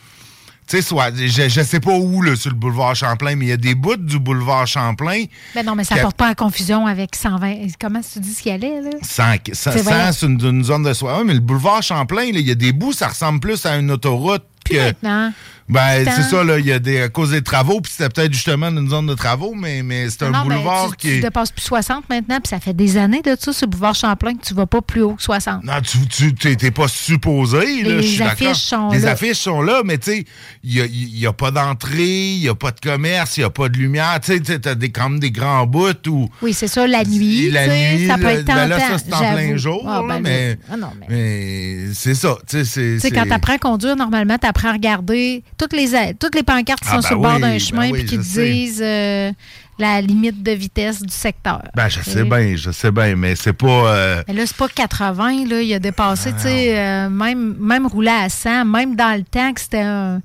tu 0.67 0.77
sais, 0.77 0.83
soit, 0.83 1.15
je, 1.15 1.49
je 1.49 1.63
sais 1.63 1.81
pas 1.81 1.93
où, 1.93 2.23
là, 2.23 2.37
sur 2.37 2.51
le 2.51 2.57
boulevard 2.57 2.97
Champlain, 2.97 3.37
mais 3.37 3.47
il 3.47 3.49
y 3.49 3.53
a 3.53 3.59
des 3.59 3.75
bouts 3.75 3.97
du 3.97 4.19
boulevard 4.19 4.67
Champlain. 4.67 5.25
Mais 5.55 5.63
ben 5.63 5.67
non, 5.67 5.75
mais 5.75 5.85
ça 5.85 5.97
ne 5.97 6.01
porte 6.01 6.17
pas 6.17 6.31
en 6.31 6.35
confusion 6.35 6.87
avec 6.87 7.15
120. 7.15 7.67
Comment 7.79 8.01
tu 8.01 8.19
dis 8.21 8.33
ce 8.33 8.43
qu'il 8.43 8.53
y 8.53 8.55
allait, 8.55 8.81
là? 8.81 8.91
100, 9.03 9.23
100 9.53 10.13
c'est 10.13 10.27
une, 10.27 10.65
zone 10.65 10.83
de 10.83 10.95
soie. 10.95 11.19
Oui, 11.19 11.25
mais 11.27 11.35
le 11.35 11.41
boulevard 11.41 11.83
Champlain, 11.83 12.25
il 12.25 12.41
y 12.41 12.51
a 12.51 12.55
des 12.55 12.73
bouts, 12.73 12.93
ça 12.93 13.09
ressemble 13.09 13.41
plus 13.41 13.67
à 13.67 13.77
une 13.77 13.91
autoroute 13.91 14.45
que. 14.65 14.77
Maintenant. 14.77 15.33
Ben, 15.69 16.05
c'est 16.05 16.23
ça, 16.23 16.45
là. 16.45 16.59
Il 16.59 16.67
y 16.67 16.73
a 16.73 16.79
des, 16.79 17.01
à 17.01 17.09
cause 17.09 17.31
des 17.31 17.43
travaux, 17.43 17.81
puis 17.81 17.93
c'était 17.97 18.11
peut-être 18.11 18.33
justement 18.33 18.69
une 18.69 18.91
zone 18.91 19.07
de 19.07 19.15
travaux, 19.15 19.55
mais, 19.55 19.83
mais 19.83 20.11
c'est 20.11 20.25
un 20.25 20.31
ben, 20.31 20.43
boulevard 20.43 20.97
qui. 20.97 21.09
Tu 21.09 21.21
dépasses 21.21 21.53
plus 21.53 21.65
60 21.65 22.09
maintenant, 22.11 22.39
puis 22.41 22.51
ça 22.51 22.61
fait 22.61 22.75
des 22.75 22.97
années 22.99 23.23
de 23.23 23.35
ça, 23.39 23.53
ce 23.53 23.65
boulevard 23.65 23.95
Champlain, 23.95 24.35
que 24.35 24.45
tu 24.45 24.53
vas 24.53 24.67
pas 24.67 24.83
plus 24.83 25.03
haut 25.03 25.15
que 25.15 25.23
60. 25.23 25.65
Non, 25.65 25.73
tu 25.83 26.35
n'es 26.45 26.71
pas 26.71 26.89
supposé, 26.89 27.83
là. 27.83 27.97
Les 27.97 28.23
affiches 28.23 28.59
sont 28.59 28.91
Les 28.91 28.99
là. 28.99 29.05
Les 29.05 29.07
affiches 29.07 29.39
sont 29.39 29.63
là, 29.63 29.83
mais 29.85 29.97
tu 29.97 30.11
sais, 30.13 30.25
il 30.63 31.15
n'y 31.15 31.27
a, 31.27 31.31
a, 31.31 31.33
pas 31.33 31.51
d'entrée, 31.51 32.33
il 32.33 32.41
n'y 32.41 32.49
a 32.49 32.55
pas 32.55 32.71
de 32.71 32.81
commerce, 32.81 33.39
il 33.39 33.41
n'y 33.41 33.45
a 33.45 33.51
pas 33.51 33.69
de 33.69 33.79
lumière. 33.79 34.19
Tu 34.23 34.37
sais, 34.37 34.59
tu 34.61 34.69
as 34.69 34.75
des, 34.75 34.91
quand 34.91 35.09
même 35.09 35.21
des 35.21 35.31
grands 35.31 35.67
bouts 35.67 36.09
où. 36.09 36.29
Oui, 36.43 36.53
c'est 36.53 36.69
ça, 36.69 36.87
la 36.87 37.05
nuit. 37.05 37.51
La 37.51 37.69
nuit, 37.69 38.07
ça 38.07 38.19
peut 38.19 38.27
être 38.27 38.45
ben 38.45 38.67
là, 38.67 38.79
ça, 38.79 38.99
c'est 38.99 39.15
en 39.15 39.33
plein 39.33 39.57
jour, 39.57 39.85
ah, 39.89 40.03
ben 40.07 40.21
mais, 40.21 40.59
ah 40.71 40.77
non, 40.77 40.89
mais... 41.01 41.07
mais 41.09 41.95
c'est 41.95 42.15
ça. 42.15 42.37
Tu 42.47 42.65
sais, 42.65 42.99
quand 43.11 43.25
tu 43.25 43.33
apprends 43.33 43.55
à 43.55 43.59
conduire, 43.59 43.97
normalement, 43.97 44.37
tu 44.37 44.47
apprends 44.47 44.69
à 44.69 44.73
regarder 44.73 45.43
toutes 45.57 45.73
les, 45.73 46.15
toutes 46.19 46.35
les 46.35 46.43
pancartes 46.43 46.81
qui 46.81 46.89
ah, 46.91 46.95
sont 46.95 47.01
ben 47.01 47.09
sur 47.09 47.17
le 47.17 47.23
bord 47.23 47.41
d'un 47.41 47.53
ben 47.53 47.61
chemin 47.61 47.95
et 47.95 48.05
qui 48.05 48.19
disent 48.19 48.83
euh, 48.83 49.33
la 49.79 50.01
limite 50.01 50.43
de 50.43 50.53
vitesse 50.53 51.03
du 51.03 51.13
secteur. 51.13 51.63
Ben, 51.75 51.89
je 51.89 52.01
sais 52.01 52.25
bien, 52.25 52.57
je 52.57 52.71
sais 52.71 52.91
bien, 52.91 53.17
mais 53.17 53.37
c'est 53.37 53.53
pas. 53.53 53.67
Euh, 53.67 54.23
mais 54.29 54.35
là, 54.35 54.47
c'est 54.47 54.57
pas 54.57 54.69
80, 54.69 55.47
là. 55.47 55.63
Il 55.63 55.75
a 55.75 55.79
dépassé, 55.79 56.33
tu 56.33 56.41
sais, 56.41 56.79
euh, 56.79 57.09
même, 57.09 57.57
même 57.59 57.87
rouler 57.87 58.11
à 58.11 58.29
100, 58.29 58.65
même 58.65 58.97
dans 58.97 59.17
le 59.17 59.25
temps 59.25 59.53
que 59.53 59.61
c'était 59.61 59.83
un. 59.83 60.21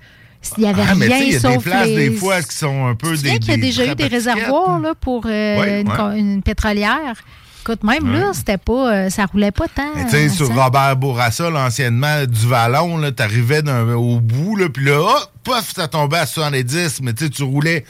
Il 0.57 0.63
n'y 0.63 0.69
avait 0.69 0.83
ah, 0.87 0.93
rien 0.93 1.17
y 1.19 1.35
a 1.35 1.39
sauf 1.39 1.57
des 1.57 1.69
places, 1.69 1.87
les... 1.87 2.09
des 2.09 2.15
fois, 2.15 2.41
qui 2.41 2.55
sont 2.55 2.87
un 2.87 2.95
peu 2.95 3.15
des. 3.17 3.33
Tu 3.33 3.39
qu'il 3.39 3.49
y 3.49 3.53
a 3.53 3.57
déjà 3.57 3.85
eu 3.91 3.95
des 3.95 4.07
réservoirs 4.07 4.79
là, 4.79 4.93
pour 4.95 5.25
une, 5.25 6.41
pétrolière? 6.43 7.15
Écoute, 7.61 7.83
même 7.83 8.11
là, 8.11 8.31
c'était 8.33 8.57
pas, 8.57 8.93
euh, 8.93 9.09
ça 9.09 9.25
roulait 9.25 9.51
pas 9.51 9.67
tant. 9.67 9.91
Tu 10.05 10.09
sais, 10.09 10.29
sur 10.29 10.53
Robert 10.53 10.95
Bourassa, 10.95 11.49
l'anciennement 11.49 12.25
du 12.25 12.47
Vallon, 12.47 13.01
tu 13.11 13.21
arrivais 13.21 13.61
au 13.93 14.19
bout, 14.19 14.57
puis 14.69 14.85
là, 14.85 15.01
oh, 15.01 15.25
pof, 15.43 15.73
ça 15.75 15.87
tombait 15.87 16.19
à 16.19 16.25
70, 16.25 17.01
mais 17.01 17.13
tu 17.13 17.43
roulais 17.43 17.85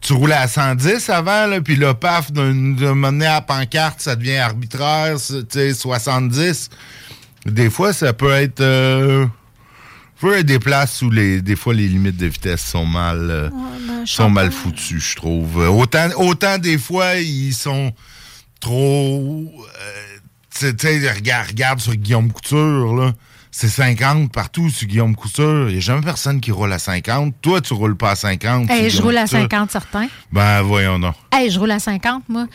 tu 0.00 0.12
roulais 0.12 0.34
à 0.34 0.46
110 0.46 1.08
avant, 1.08 1.46
là, 1.46 1.62
puis 1.62 1.76
là, 1.76 1.94
paf, 1.94 2.30
de 2.30 2.42
mener 2.42 3.26
à 3.26 3.40
pancarte, 3.40 4.02
ça 4.02 4.16
devient 4.16 4.36
arbitraire, 4.36 5.16
tu 5.16 5.44
sais, 5.48 5.72
70. 5.72 6.68
Des 7.46 7.70
fois, 7.70 7.94
ça 7.94 8.12
peut 8.12 8.32
être... 8.32 8.60
Euh, 8.60 9.26
peux 10.24 10.38
être 10.38 10.46
des 10.46 10.58
places 10.58 11.02
où 11.02 11.10
les, 11.10 11.42
des 11.42 11.56
fois 11.56 11.74
les 11.74 11.86
limites 11.86 12.16
de 12.16 12.26
vitesse 12.26 12.62
sont 12.62 12.86
mal, 12.86 13.28
euh, 13.30 13.50
ben, 13.50 14.06
sont 14.06 14.30
mal 14.30 14.50
foutues, 14.50 15.00
je 15.00 15.16
trouve. 15.16 15.62
Euh, 15.62 15.68
Autant, 15.68 16.08
autant 16.16 16.56
des 16.56 16.78
fois, 16.78 17.16
ils 17.16 17.52
sont 17.52 17.92
trop. 18.60 19.52
euh, 19.82 20.18
tu 20.54 20.66
sais, 20.78 21.12
regarde, 21.12 21.48
regarde 21.48 21.80
sur 21.80 21.94
Guillaume 21.94 22.30
Couture, 22.32 22.94
là. 22.94 23.12
C'est 23.50 23.68
50 23.68 24.32
partout 24.32 24.68
sur 24.68 24.88
Guillaume 24.88 25.14
Couture. 25.14 25.68
Il 25.68 25.74
n'y 25.74 25.78
a 25.78 25.80
jamais 25.80 26.00
personne 26.00 26.40
qui 26.40 26.50
roule 26.50 26.72
à 26.72 26.80
50. 26.80 27.34
Toi, 27.40 27.60
tu 27.60 27.72
roules 27.72 27.96
pas 27.96 28.10
à 28.10 28.16
50. 28.16 28.66
sur 28.66 28.74
Hey, 28.74 28.90
je 28.90 29.00
roule 29.00 29.16
à 29.16 29.24
Couture. 29.24 29.42
50 29.42 29.70
certains. 29.70 30.08
Ben, 30.32 30.62
voyons 30.62 30.98
donc. 30.98 31.14
Hey, 31.32 31.50
je 31.50 31.60
roule 31.60 31.70
à 31.70 31.78
50, 31.78 32.24
moi. 32.28 32.46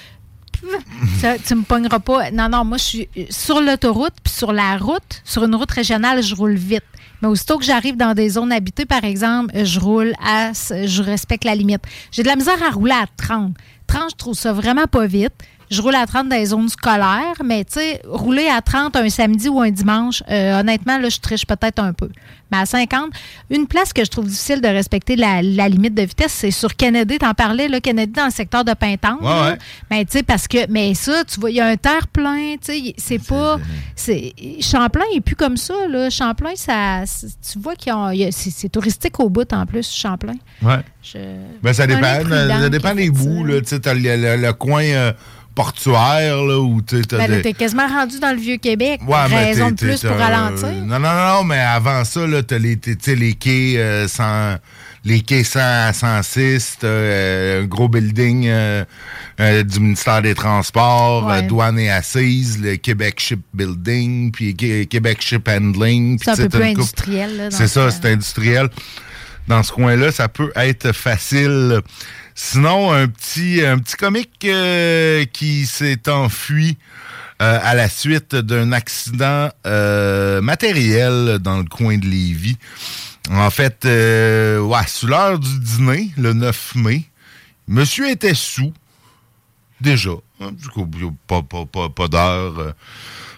Ça, 1.22 1.38
tu 1.40 1.56
me 1.56 1.62
pogneras 1.64 2.00
pas. 2.00 2.32
Non, 2.32 2.50
non, 2.50 2.66
moi, 2.66 2.78
je 2.78 2.84
suis 2.84 3.10
sur 3.30 3.62
l'autoroute, 3.62 4.14
puis 4.22 4.34
sur 4.34 4.52
la 4.52 4.76
route, 4.78 5.22
sur 5.24 5.46
une 5.46 5.56
route 5.56 5.72
régionale, 5.72 6.22
je 6.22 6.36
roule 6.36 6.56
vite. 6.56 6.84
Mais 7.22 7.30
aussitôt 7.30 7.58
que 7.58 7.64
j'arrive 7.64 7.96
dans 7.96 8.14
des 8.14 8.30
zones 8.32 8.52
habitées, 8.52 8.86
par 8.86 9.06
exemple, 9.06 9.54
je 9.64 9.80
roule 9.80 10.14
à. 10.22 10.52
Je 10.52 11.02
respecte 11.02 11.46
la 11.46 11.56
limite. 11.56 11.82
J'ai 12.12 12.24
de 12.24 12.28
la 12.28 12.36
misère 12.36 12.62
à 12.62 12.72
rouler 12.72 12.92
à 12.92 13.06
30. 13.16 13.56
30, 13.90 14.12
je 14.12 14.16
trouve 14.16 14.34
ça 14.36 14.54
vraiment 14.54 14.86
pas 14.86 15.06
vite. 15.06 15.34
Je 15.72 15.84
roule 15.84 15.94
à 15.94 16.08
30 16.08 16.30
dans 16.30 16.36
les 16.36 16.48
zones 16.48 16.68
scolaires, 16.70 17.36
mais 17.46 17.64
tu 17.64 17.74
sais, 17.74 18.02
rouler 18.08 18.48
à 18.48 18.60
30 18.60 18.96
un 18.96 19.08
samedi 19.10 19.50
ou 19.50 19.62
un 19.62 19.70
dimanche, 19.70 20.24
euh, 20.28 20.60
honnêtement, 20.62 20.98
là, 20.98 21.10
je 21.10 21.20
triche 21.20 21.46
peut-être 21.46 21.78
un 21.80 21.94
peu. 21.94 22.10
Mais 22.52 22.58
à 22.58 22.66
50, 22.66 23.12
une 23.52 23.68
place 23.68 23.94
que 23.94 24.04
je 24.04 24.10
trouve 24.10 24.26
difficile 24.26 24.60
de 24.62 24.68
respecter 24.68 25.16
la, 25.16 25.44
la 25.44 25.70
limite 25.70 25.94
de 25.94 26.02
vitesse, 26.02 26.32
c'est 26.34 26.50
sur 26.50 26.76
Kennedy. 26.76 27.20
T'en 27.20 27.36
parlais, 27.36 27.68
là, 27.68 27.80
Kennedy, 27.80 28.12
dans 28.14 28.26
le 28.26 28.32
secteur 28.32 28.66
de 28.66 28.74
Pintante. 28.74 29.22
Ouais, 29.22 29.28
là. 29.28 29.50
ouais. 29.52 29.58
Mais 29.92 30.06
tu 30.06 30.14
sais, 30.14 30.24
parce 30.24 30.48
que, 30.48 30.58
mais 30.72 30.96
ça, 30.96 31.24
tu 31.26 31.40
vois, 31.40 31.52
il 31.52 31.58
y 31.58 31.62
a 31.62 31.68
un 31.68 31.78
terre-plein, 31.78 32.56
tu 32.60 32.74
sais, 32.74 32.94
c'est 32.98 33.24
pas. 33.24 33.58
c'est 33.96 34.34
Champlain 34.62 35.04
est 35.14 35.22
plus 35.22 35.36
comme 35.36 35.58
ça, 35.58 35.76
là. 35.88 36.10
Champlain, 36.10 36.56
ça, 36.56 37.04
tu 37.52 37.60
vois 37.60 37.76
qu'il 37.76 37.94
y 37.94 37.96
a- 37.96 38.14
il 38.16 38.20
y 38.22 38.26
a- 38.26 38.32
c'est 38.32 38.70
touristique 38.70 39.20
au 39.20 39.30
bout, 39.30 39.54
en 39.54 39.68
plus, 39.68 39.88
Champlain. 39.94 40.34
Ouais. 40.64 40.80
Je- 41.04 41.20
Ben, 41.62 41.74
ça 41.74 41.86
dépend. 41.86 42.02
Ça 42.28 42.70
dépend 42.70 42.96
des 42.96 43.12
bouts, 43.12 43.44
là. 43.46 43.62
Tu 43.62 43.68
sais, 43.68 43.79
t'as 43.80 43.94
le, 43.94 44.16
le- 44.18 44.38
le 44.38 44.54
coin 44.54 44.84
euh, 44.84 45.12
portuaire, 45.56 46.38
là, 46.44 46.60
où 46.60 46.82
tu 46.82 47.02
Ben, 47.12 47.28
des- 47.30 47.42
t'es 47.42 47.54
quasiment 47.54 47.88
rendu 47.88 48.20
dans 48.20 48.32
le 48.32 48.40
Vieux-Québec. 48.40 49.02
Ouais, 49.08 49.18
mais 49.30 49.46
Raison 49.46 49.72
de 49.72 49.76
plus 49.76 50.02
pour 50.02 50.12
euh, 50.12 50.18
ralentir. 50.18 50.68
Non, 50.86 51.00
non, 51.00 51.14
non, 51.14 51.44
mais 51.44 51.60
avant 51.60 52.06
ça, 52.06 52.26
là, 52.26 52.42
t'as 52.44 52.58
les, 52.58 52.78
quais 53.34 53.76
euh, 53.78 54.08
100 54.08 54.56
les 55.06 55.22
quais 55.22 55.44
100 55.44 55.60
à 55.62 55.94
106, 55.94 56.78
t'as 56.82 56.88
euh, 56.88 57.64
un 57.64 57.66
gros 57.66 57.88
building 57.90 58.48
euh, 58.48 58.84
euh, 59.40 59.64
du 59.64 59.80
ministère 59.80 60.22
des 60.22 60.36
Transports, 60.36 61.26
Ouais. 61.26 61.38
euh, 61.38 61.42
douane 61.48 61.80
et 61.80 61.90
assises, 61.90 62.62
le 62.62 62.76
Québec 62.76 63.20
Ship 63.20 63.40
Building, 63.54 64.32
puis 64.32 64.56
Qué- 64.56 64.86
Québec 64.88 65.22
Ship 65.22 65.46
Handling. 65.48 66.20
puis 66.20 66.26
C'est 66.26 66.42
un 66.44 66.48
peu 66.48 66.60
plus 66.60 66.68
industriel. 66.70 67.48
c'est 67.52 67.68
ça, 67.68 67.90
ce- 67.92 67.98
c'est 68.02 68.12
industriel. 68.12 68.70
Dans 69.48 69.64
ce 69.64 69.72
coin-là, 69.72 70.12
ça 70.12 70.28
peut 70.28 70.52
être 70.56 70.92
facile. 70.92 71.80
Sinon, 72.42 72.94
un 72.94 73.10
petit, 73.10 73.62
un 73.66 73.80
petit 73.80 73.98
comique 73.98 74.46
euh, 74.46 75.26
qui 75.26 75.66
s'est 75.66 76.08
enfui 76.08 76.78
euh, 77.42 77.60
à 77.62 77.76
la 77.76 77.90
suite 77.90 78.34
d'un 78.34 78.72
accident 78.72 79.50
euh, 79.68 80.40
matériel 80.40 81.40
dans 81.40 81.58
le 81.58 81.66
coin 81.66 81.98
de 81.98 82.06
Lévis. 82.06 82.58
En 83.30 83.50
fait, 83.50 83.84
euh, 83.84 84.58
ouais, 84.62 84.88
sous 84.88 85.08
l'heure 85.08 85.38
du 85.38 85.60
dîner, 85.60 86.12
le 86.18 86.32
9 86.32 86.76
mai, 86.76 87.04
monsieur 87.68 88.10
était 88.10 88.34
sous, 88.34 88.74
déjà. 89.82 90.12
Hein, 90.40 90.52
Du 90.54 90.70
coup, 90.70 90.90
pas, 91.28 91.42
pas, 91.44 91.66
pas, 91.66 91.90
pas 91.90 92.08
d'heure 92.08 92.58
euh, 92.58 92.72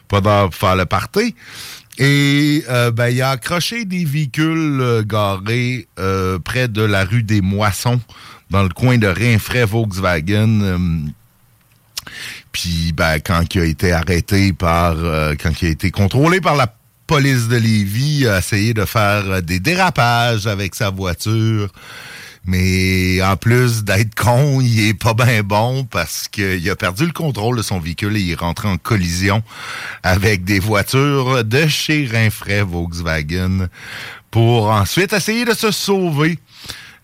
pour 0.07 0.21
faire 0.53 0.75
le 0.75 0.85
party. 0.85 1.35
Et 2.03 2.63
euh, 2.67 2.89
ben, 2.89 3.09
il 3.09 3.21
a 3.21 3.29
accroché 3.29 3.85
des 3.85 4.05
véhicules 4.05 4.81
euh, 4.81 5.03
garés 5.03 5.87
euh, 5.99 6.39
près 6.39 6.67
de 6.67 6.81
la 6.81 7.05
rue 7.05 7.21
des 7.21 7.41
Moissons, 7.41 8.01
dans 8.49 8.63
le 8.63 8.69
coin 8.69 8.97
de 8.97 9.05
Rinfray 9.05 9.65
Volkswagen. 9.65 11.11
puis 12.51 12.91
ben, 12.97 13.19
quand 13.19 13.53
il 13.53 13.61
a 13.61 13.65
été 13.65 13.91
arrêté 13.91 14.51
par, 14.51 14.95
quand 15.39 15.61
il 15.61 15.67
a 15.67 15.69
été 15.69 15.91
contrôlé 15.91 16.41
par 16.41 16.55
la 16.55 16.73
police 17.05 17.47
de 17.47 17.57
Lévis, 17.57 18.21
il 18.21 18.27
a 18.29 18.39
essayé 18.39 18.73
de 18.73 18.85
faire 18.85 19.43
des 19.43 19.59
dérapages 19.59 20.47
avec 20.47 20.73
sa 20.73 20.89
voiture. 20.89 21.71
Mais 22.45 23.21
en 23.21 23.37
plus 23.37 23.83
d'être 23.83 24.15
con, 24.15 24.59
il 24.61 24.89
est 24.89 24.93
pas 24.93 25.13
bien 25.13 25.43
bon 25.43 25.85
parce 25.85 26.27
qu'il 26.27 26.67
a 26.69 26.75
perdu 26.75 27.05
le 27.05 27.11
contrôle 27.11 27.57
de 27.57 27.61
son 27.61 27.79
véhicule 27.79 28.17
et 28.17 28.21
il 28.21 28.31
est 28.31 28.39
rentré 28.39 28.67
en 28.67 28.77
collision 28.77 29.43
avec 30.01 30.43
des 30.43 30.59
voitures 30.59 31.43
de 31.43 31.67
chez 31.67 32.07
Rinfray 32.11 32.61
Volkswagen 32.61 33.67
pour 34.31 34.71
ensuite 34.71 35.13
essayer 35.13 35.45
de 35.45 35.53
se 35.53 35.71
sauver. 35.71 36.39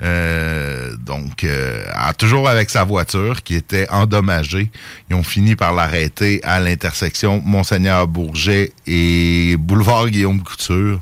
Euh, 0.03 0.95
donc, 0.97 1.43
euh, 1.43 1.83
toujours 2.17 2.47
avec 2.47 2.69
sa 2.69 2.83
voiture 2.83 3.43
qui 3.43 3.55
était 3.55 3.89
endommagée. 3.89 4.71
Ils 5.09 5.15
ont 5.15 5.23
fini 5.23 5.55
par 5.55 5.73
l'arrêter 5.73 6.39
à 6.43 6.59
l'intersection 6.59 7.41
Monseigneur 7.43 8.07
Bourget 8.07 8.73
et 8.85 9.55
Boulevard 9.57 10.09
Guillaume 10.09 10.41
Couture. 10.41 11.01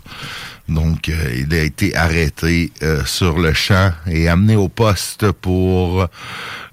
Donc, 0.67 1.09
euh, 1.09 1.35
il 1.37 1.53
a 1.53 1.61
été 1.61 1.95
arrêté 1.95 2.71
euh, 2.81 3.05
sur 3.05 3.37
le 3.37 3.53
champ 3.53 3.91
et 4.07 4.27
amené 4.27 4.55
au 4.55 4.67
poste 4.67 5.31
pour 5.31 6.07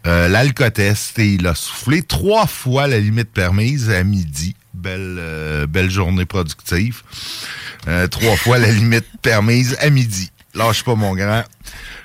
euh, 0.06 0.28
l'alcotest 0.28 1.18
et 1.18 1.34
il 1.34 1.46
a 1.46 1.54
soufflé 1.54 2.02
trois 2.02 2.46
fois 2.46 2.86
la 2.86 2.98
limite 2.98 3.30
permise 3.30 3.90
à 3.90 4.02
midi. 4.02 4.56
Belle, 4.72 5.16
euh, 5.18 5.66
belle 5.66 5.90
journée 5.90 6.24
productive. 6.24 7.02
Trois 8.10 8.36
fois 8.36 8.58
la 8.58 8.70
limite 8.70 9.06
permise 9.20 9.76
à 9.80 9.90
midi. 9.90 10.30
Lâche 10.54 10.84
pas 10.84 10.94
mon 10.94 11.14
grand. 11.14 11.42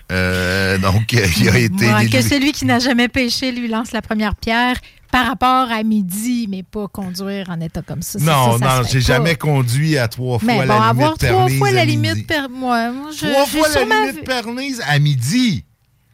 Donc, 0.09 1.13
il 1.13 1.49
a 1.49 1.57
été... 1.57 1.93
Ouais, 1.93 2.09
que 2.09 2.21
celui 2.21 2.51
qui 2.51 2.65
n'a 2.65 2.79
jamais 2.79 3.07
pêché 3.07 3.51
lui 3.51 3.67
lance 3.67 3.91
la 3.91 4.01
première 4.01 4.35
pierre 4.35 4.75
par 5.11 5.27
rapport 5.27 5.71
à 5.71 5.83
midi, 5.83 6.47
mais 6.49 6.63
pas 6.63 6.87
conduire 6.87 7.49
en 7.49 7.59
état 7.59 7.81
comme 7.81 8.01
ça. 8.01 8.19
Non, 8.19 8.57
ça, 8.57 8.59
ça 8.59 8.77
non, 8.81 8.87
j'ai 8.87 9.01
jamais 9.01 9.35
conduit 9.35 9.97
à 9.97 10.07
trois 10.07 10.39
fois 10.39 10.47
Mais 10.47 10.65
la 10.65 10.65
bon, 10.65 10.73
limite 10.73 10.89
avoir 10.89 11.17
trois 11.17 11.49
fois 11.49 11.71
la 11.71 11.85
limite 11.85 12.27
per... 12.27 12.49
moi, 12.49 12.91
moi, 12.91 13.09
je, 13.11 13.25
Trois 13.25 13.45
fois 13.45 13.67
la 13.69 13.83
limite 13.83 14.25
permise 14.25 14.81
à 14.87 14.99
midi. 14.99 15.65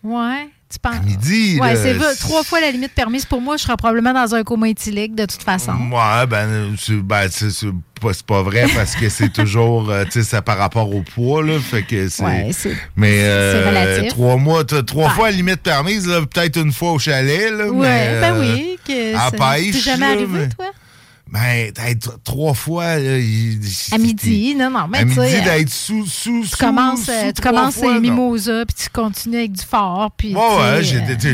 Ouais, 0.03 0.49
tu 0.73 0.79
penses. 0.79 0.95
À 0.95 0.99
midi, 0.99 1.59
Ouais, 1.61 1.75
c'est 1.75 1.97
Trois 2.19 2.43
fois 2.43 2.59
la 2.61 2.71
limite 2.71 2.93
permise 2.93 3.25
pour 3.25 3.41
moi, 3.41 3.57
je 3.57 3.63
serais 3.63 3.77
probablement 3.77 4.13
dans 4.13 4.35
un 4.35 4.43
coma 4.43 4.69
éthylique 4.69 5.15
de 5.15 5.25
toute 5.25 5.43
façon. 5.43 5.73
Ouais, 5.91 6.27
ben, 6.27 6.75
c'est 6.79 6.93
ben, 7.01 7.27
pas, 8.27 8.41
vrai 8.41 8.65
parce 8.75 8.95
que 8.95 9.07
c'est 9.09 9.31
toujours, 9.31 9.89
euh, 9.89 10.03
tu 10.05 10.11
sais, 10.11 10.23
c'est 10.23 10.41
par 10.41 10.57
rapport 10.57 10.93
au 10.93 11.01
poids, 11.01 11.41
là, 11.43 11.57
fait 11.59 11.83
que 11.83 12.09
c'est... 12.09 12.23
Ouais, 12.23 12.51
mais 12.97 13.19
euh, 13.21 13.63
relatif. 13.69 14.09
trois 14.09 14.35
mois, 14.37 14.63
trois 14.65 15.07
Ouais. 15.07 15.13
fois 15.13 15.31
la 15.31 15.37
limite 15.37 15.61
permise, 15.61 16.05
là, 16.07 16.21
peut-être 16.21 16.57
une 16.59 16.73
fois 16.73 16.91
au 16.91 16.99
chalet, 16.99 17.51
là, 17.51 17.67
Ouais, 17.69 17.87
mais, 17.87 18.19
ben 18.19 18.33
euh, 18.33 18.39
oui. 18.41 18.69
Que 18.85 19.15
à 19.15 19.29
ça- 19.29 19.31
pêche, 19.31 19.81
jamais 19.83 20.05
là, 20.07 20.11
arrivé, 20.11 20.27
mais- 20.39 20.49
toi? 20.49 20.65
Ben, 21.33 21.71
d'être 21.71 22.19
trois 22.23 22.53
fois, 22.53 22.99
là, 22.99 23.15
À 23.91 23.97
midi, 23.97 24.53
non, 24.55 24.69
non, 24.69 24.87
mais 24.87 24.99
à 24.99 25.01
tu 25.01 25.07
midi, 25.07 25.15
sais, 25.15 25.41
euh, 25.41 25.43
d'être 25.57 25.69
sous, 25.71 26.05
sous, 26.05 26.45
tu 26.47 26.55
commences, 26.57 27.09
euh, 27.09 27.31
tu 27.35 27.41
commences 27.41 27.77
les 27.81 27.99
mimosas, 28.01 28.65
puis 28.65 28.75
tu 28.83 28.89
continues 28.89 29.37
avec 29.37 29.53
du 29.53 29.63
fort, 29.65 30.11
puis 30.15 30.35
Ouais, 30.35 30.41
ouais, 30.41 30.83
j'ai 30.83 31.01
des- 31.01 31.15
des, 31.15 31.33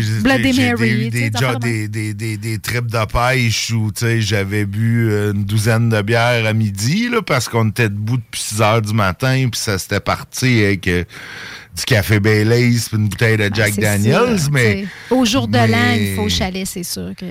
des, 1.09 1.35
affaires 1.35 2.81
de 2.81 3.05
pêche 3.11 3.71
où 3.71 3.91
tu 3.91 3.99
sais, 4.05 4.21
j'avais 4.21 4.65
bu 4.65 5.09
euh, 5.09 5.33
une 5.33 5.43
douzaine 5.43 5.89
de 5.89 6.01
bières 6.01 6.45
à 6.45 6.53
midi 6.53 7.09
là, 7.09 7.21
parce 7.21 7.49
qu'on 7.49 7.67
était 7.67 7.89
debout 7.89 8.17
depuis 8.17 8.41
6 8.41 8.61
heures 8.61 8.81
du 8.81 8.93
matin 8.93 9.47
puis 9.51 9.59
ça 9.59 9.77
s'était 9.77 9.99
parti 9.99 10.63
avec 10.63 10.85
du 10.85 11.83
café 11.85 12.21
Baileys 12.21 12.77
puis 12.87 12.97
une 12.97 13.09
bouteille 13.09 13.35
de 13.37 13.49
Ben, 13.49 13.53
Jack 13.53 13.75
Daniels. 13.75 14.39
mais. 14.51 14.85
Au 15.09 15.25
jour 15.25 15.47
de 15.49 15.57
l'an, 15.57 15.67
mais- 15.67 16.11
il 16.11 16.15
faut 16.15 16.23
au 16.23 16.29
chalet, 16.29 16.65
c'est 16.65 16.83
sûr 16.83 17.11
que. 17.17 17.25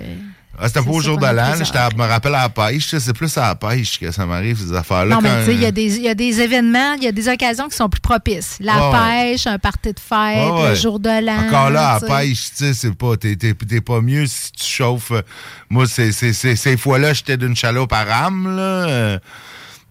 Ah, 0.60 0.66
c'était 0.68 0.82
pas 0.82 0.90
au 0.90 1.00
jour 1.00 1.16
de 1.18 1.26
l'an. 1.26 1.54
Je 1.56 1.96
me 1.96 2.04
rappelle 2.06 2.34
à 2.34 2.42
la 2.42 2.48
pêche. 2.48 2.84
tu 2.84 2.88
sais, 2.90 3.00
C'est 3.00 3.12
plus 3.12 3.36
à 3.38 3.48
la 3.48 3.54
pêche 3.54 3.98
que 3.98 4.10
ça 4.10 4.26
m'arrive, 4.26 4.58
ces 4.58 4.72
affaires-là. 4.74 5.14
Non, 5.16 5.20
mais 5.22 5.30
tu 5.40 5.46
sais, 5.46 5.54
il 5.54 5.60
y, 5.62 5.66
a 5.66 5.70
des- 5.70 5.96
il 5.96 6.02
y 6.02 6.08
a 6.08 6.14
des 6.14 6.40
événements, 6.40 6.94
il 6.94 7.04
y 7.04 7.06
a 7.08 7.12
des 7.12 7.28
occasions 7.28 7.68
qui 7.68 7.76
sont 7.76 7.88
plus 7.88 8.00
propices. 8.00 8.56
La 8.60 8.74
pêche, 8.92 9.46
un 9.46 9.58
party 9.58 9.92
de 9.92 10.00
fête, 10.00 10.52
ouais. 10.52 10.68
le 10.70 10.74
jour 10.74 10.98
de 11.00 11.24
l'an. 11.24 11.46
Encore 11.48 11.70
là, 11.70 11.94
à 11.94 12.00
sais. 12.00 12.06
pêche, 12.06 12.50
tu 12.50 12.64
sais, 12.64 12.74
c'est 12.74 12.94
pas, 12.94 13.16
t'es, 13.16 13.36
pas 13.80 14.00
mieux 14.00 14.26
si 14.26 14.52
tu 14.52 14.64
chauffes. 14.64 15.12
Moi, 15.70 15.86
c'est- 15.86 16.12
ces 16.12 16.76
fois-là, 16.76 17.12
j'étais 17.12 17.36
d'une 17.36 17.56
chaloupe 17.56 17.92
à 17.92 18.04
rame, 18.04 18.56
là. 18.56 19.18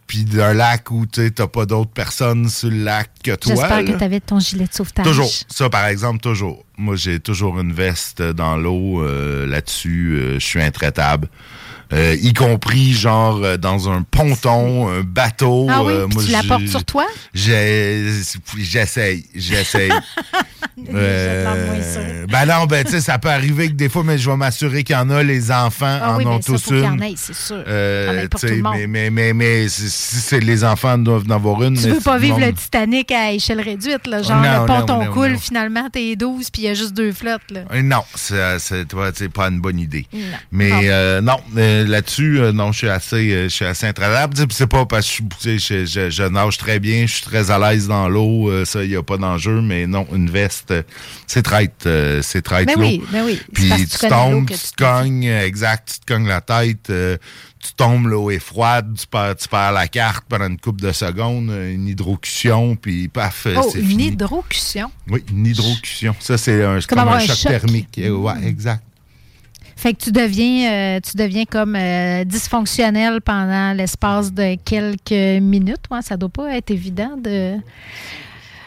Puis 0.08 0.24
d'un 0.24 0.54
lac 0.54 0.90
où, 0.90 1.06
tu 1.06 1.22
sais, 1.22 1.32
t'as 1.32 1.48
pas 1.48 1.66
d'autres 1.66 1.92
personnes 1.92 2.48
sur 2.50 2.70
le 2.70 2.84
lac 2.84 3.10
que 3.24 3.36
toi. 3.36 3.56
J'espère 3.56 3.84
que 3.86 3.98
tu 3.98 4.04
avais 4.04 4.20
ton 4.22 4.40
gilet 4.40 4.66
de 4.66 4.74
sauvetage. 4.74 5.06
Toujours. 5.06 5.30
Ça, 5.50 5.70
par 5.70 5.86
exemple, 5.88 6.20
toujours. 6.22 6.64
Moi, 6.78 6.96
j'ai 6.96 7.20
toujours 7.20 7.60
une 7.60 7.74
veste 7.74 8.22
dans 8.22 8.56
l'eau. 8.56 9.04
euh, 9.04 9.46
là-dessus, 9.46 10.14
euh, 10.14 10.34
je 10.40 10.46
suis 10.46 10.62
intraitable. 10.62 11.28
Euh, 11.94 12.18
y 12.22 12.34
compris 12.34 12.94
genre 12.94 13.40
euh, 13.44 13.58
dans 13.58 13.90
un 13.90 14.02
ponton, 14.04 14.90
un 14.90 15.02
bateau. 15.04 15.68
Ah 15.70 15.84
oui, 15.84 15.94
euh, 15.94 16.08
moi, 16.08 16.24
tu 16.24 16.32
la 16.32 16.44
portes 16.44 16.68
sur 16.68 16.84
toi? 16.84 17.06
J'essaye, 17.34 19.26
j'essaye. 19.34 19.92
Ben 20.78 22.46
non, 22.46 22.66
ben 22.68 22.84
tu 22.84 22.92
sais, 22.92 23.02
ça 23.02 23.18
peut 23.18 23.30
arriver 23.30 23.70
que 23.70 23.74
des 23.74 23.90
fois, 23.90 24.04
mais 24.04 24.18
je 24.20 24.30
vais 24.30 24.38
m'assurer 24.38 24.84
qu'il 24.84 24.96
y 24.96 25.00
en 25.00 25.10
a, 25.10 25.24
les 25.24 25.52
enfants 25.52 26.00
Ah 26.02 26.14
en 26.14 26.18
oui, 26.18 26.26
ont 26.26 26.36
mais 26.36 26.42
ça, 26.42 26.54
tous 26.54 26.64
qu'il 26.66 26.80
y 26.80 26.88
en 26.88 27.00
ait, 27.00 27.14
c'est 27.16 27.36
sûr. 27.36 27.64
Pour 28.30 28.40
tout 28.40 28.48
le 28.48 28.62
monde. 28.62 28.76
mais, 28.76 28.88
mais, 28.88 29.10
mais, 29.10 29.34
mais 29.34 29.70
si 29.70 29.90
c'est 29.90 30.40
les 30.40 30.64
enfants 30.64 30.98
doivent 31.00 31.26
en 31.28 31.36
avoir 31.36 31.64
une. 31.64 31.78
Tu 31.78 31.90
veux 31.90 32.00
pas 32.00 32.20
vivre 32.20 32.40
le 32.40 32.54
Titanic 32.54 33.12
à 33.12 33.32
échelle 33.32 33.62
réduite, 33.62 34.06
là, 34.06 34.22
genre 34.22 34.42
Non, 34.42 34.62
le 34.62 34.66
ponton 34.68 35.06
non, 35.06 35.12
coule, 35.12 35.32
non. 35.32 35.40
finalement 35.40 35.90
t'es 35.92 36.16
12 36.16 36.50
puis 36.52 36.64
il 36.64 36.66
y 36.66 36.70
a 36.70 36.74
juste 36.76 36.94
deux 36.94 37.12
flottes. 37.12 37.50
Là. 37.50 37.62
Non, 37.82 38.04
c'est 38.14 38.60
c'est 38.60 39.30
pas 39.30 39.48
une 39.48 39.60
bonne 39.60 39.80
idée. 39.80 40.06
Non. 40.14 40.20
Mais 40.52 41.22
non, 41.22 41.38
euh, 41.78 41.88
là-dessus, 41.88 42.40
euh, 42.40 42.52
non, 42.52 42.72
je 42.72 42.78
suis 42.80 42.90
assez, 42.90 43.32
euh, 43.32 43.44
je 43.44 43.48
suis 43.54 43.66
assez 43.66 43.88
C'est 44.50 44.68
pas 44.68 44.86
parce 44.86 45.10
que 45.44 45.58
je, 45.58 45.86
je, 46.10 46.24
nage 46.28 46.58
très 46.58 46.80
bien, 46.80 47.06
je 47.06 47.14
suis 47.14 47.24
très 47.24 47.52
à 47.52 47.58
l'aise 47.60 47.88
dans 47.88 48.10
l'eau, 48.10 48.50
euh, 48.50 48.66
ça, 48.66 48.84
il 48.84 48.90
n'y 48.90 48.96
a 48.96 49.04
pas 49.04 49.18
d'enjeu, 49.18 49.62
mais 49.62 49.88
non, 49.88 50.08
une 50.14 50.30
veste, 50.30 50.74
c'est 51.28 51.44
traite, 51.44 51.88
c'est 52.22 52.42
traite 52.42 52.68
Ben 52.68 52.76
l'eau. 52.76 52.82
oui, 52.86 53.02
ben 53.12 53.24
oui. 53.26 53.42
Puis 53.54 53.70
tu, 53.88 54.08
tombes, 54.08 54.50
tu 54.50 54.58
te 54.58 54.76
cognes, 54.84 55.24
exact, 55.26 55.94
tu 55.94 56.00
te 56.00 56.14
cognes 56.14 56.28
la 56.28 56.42
tête, 56.42 56.84
tu 56.88 57.74
tombes, 57.76 58.08
l'eau 58.08 58.30
est 58.32 58.40
froide, 58.40 58.96
tu 59.00 59.08
perds, 59.08 59.36
tu 59.36 59.48
perds 59.48 59.72
la 59.72 59.88
carte 59.88 60.26
pendant 60.30 60.48
une 60.48 60.60
couple 60.60 60.82
de 60.82 60.92
secondes, 60.92 61.50
une 61.50 61.88
hydrocution, 61.88 62.76
puis 62.76 63.08
paf, 63.08 63.48
Oh, 63.56 63.70
c'est 63.72 63.80
une 63.80 63.88
fini. 63.88 64.08
hydrocution? 64.08 64.92
Oui, 65.10 65.24
une 65.32 65.46
hydrocution. 65.48 66.16
Ça, 66.20 66.38
c'est 66.38 66.64
un, 66.64 66.80
Comme 66.88 67.00
un 67.00 67.08
un 67.14 67.20
choc, 67.20 67.36
choc. 67.38 67.52
thermique. 67.52 68.00
Ouais, 68.00 68.34
exact. 68.46 68.84
Fait 69.78 69.94
que 69.94 70.04
tu 70.04 70.12
deviens, 70.12 70.72
euh, 70.72 71.00
tu 71.00 71.16
deviens 71.16 71.46
comme 71.46 71.76
euh, 71.76 72.24
dysfonctionnel 72.26 73.22
pendant 73.22 73.74
l'espace 73.74 74.34
de 74.34 74.56
quelques 74.66 75.42
minutes. 75.42 75.84
Ouais, 75.92 76.02
ça 76.02 76.18
doit 76.18 76.30
pas 76.30 76.56
être 76.58 76.72
évident 76.72 77.16
de. 77.16 77.58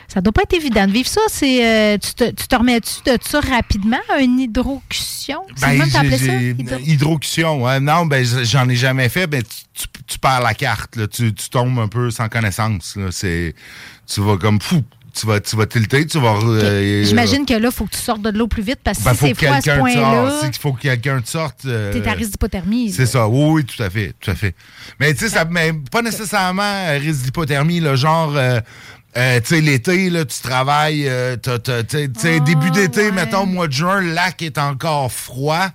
Ça 0.06 0.20
doit 0.20 0.32
pas 0.32 0.42
être 0.42 0.54
évident 0.54 0.86
de 0.86 0.92
vivre 0.92 1.08
ça. 1.08 1.20
C'est, 1.28 1.64
euh, 1.64 1.98
tu, 1.98 2.14
te, 2.14 2.24
tu 2.30 2.46
te 2.48 2.56
remets-tu 2.56 3.10
de 3.10 3.16
ça 3.22 3.40
rapidement, 3.40 3.98
une 4.20 4.40
hydrocution? 4.40 5.40
C'est 5.56 5.66
Ben, 5.66 5.78
même 5.78 5.88
ça? 5.88 6.02
Hydro- 6.34 6.78
Hydrocution, 6.84 7.62
ouais. 7.64 7.78
Non, 7.80 8.06
ben, 8.06 8.24
j'en 8.44 8.68
ai 8.68 8.74
jamais 8.76 9.08
fait. 9.08 9.26
Ben, 9.28 9.42
tu, 9.42 9.48
tu- 9.74 10.02
tu 10.06 10.18
perds 10.18 10.40
la 10.42 10.54
carte, 10.54 10.96
là. 10.96 11.06
Tu, 11.06 11.32
tu 11.32 11.48
tombes 11.48 11.78
un 11.78 11.86
peu 11.88 12.10
sans 12.10 12.28
connaissance, 12.28 12.96
là. 12.96 13.08
C'est, 13.12 13.54
tu 14.12 14.20
vas 14.20 14.36
comme 14.36 14.60
fou. 14.60 14.82
Tu 15.20 15.26
vas, 15.26 15.38
tu 15.40 15.54
vas 15.56 15.66
tilter, 15.66 16.06
tu 16.06 16.18
vas. 16.18 16.38
euh, 16.42 17.04
J'imagine 17.04 17.44
que 17.44 17.52
là, 17.54 17.68
il 17.70 17.74
faut 17.74 17.84
que 17.84 17.90
tu 17.94 18.00
sortes 18.00 18.22
de 18.22 18.30
l'eau 18.30 18.48
plus 18.48 18.62
vite 18.62 18.78
parce 18.82 18.98
que 18.98 19.04
ben, 19.04 19.14
si 19.14 19.18
c'est 19.26 19.34
froid 19.34 19.56
à 19.56 19.60
ce 19.60 19.78
point-là. 19.78 20.40
Il 20.44 20.58
faut 20.58 20.72
que 20.72 20.80
quelqu'un 20.82 21.20
te 21.20 21.28
sorte. 21.28 21.60
euh, 21.66 21.92
t'es 21.92 22.08
à 22.08 22.12
risque 22.12 22.30
d'hypothermie. 22.30 22.90
C'est 22.92 23.06
ça, 23.06 23.28
oui, 23.28 23.44
oui, 23.52 23.64
tout 23.64 23.82
à 23.82 23.90
fait, 23.90 24.14
tout 24.18 24.30
à 24.30 24.34
fait. 24.34 24.54
Mais 24.98 25.12
tu 25.12 25.20
sais, 25.20 25.28
ça, 25.28 25.44
mais 25.44 25.72
pas 25.90 26.00
nécessairement 26.02 26.62
euh, 26.62 26.98
risque 26.98 27.22
d'hypothermie, 27.24 27.80
le 27.80 27.96
genre, 27.96 28.32
euh, 28.36 28.60
euh, 29.16 29.40
tu 29.40 29.56
sais, 29.56 29.60
l'été, 29.60 30.08
là, 30.08 30.24
tu 30.24 30.40
travailles, 30.40 31.06
euh, 31.08 31.36
tu 31.36 31.50
sais, 31.50 32.08
tu 32.08 32.28
Ah, 32.28 32.40
début 32.40 32.70
d'été, 32.70 33.06
ouais. 33.06 33.12
mettons, 33.12 33.44
mois 33.44 33.66
de 33.66 33.72
juin, 33.72 34.00
le 34.00 34.12
lac 34.12 34.40
est 34.40 34.56
encore 34.58 35.12
froid. 35.12 35.68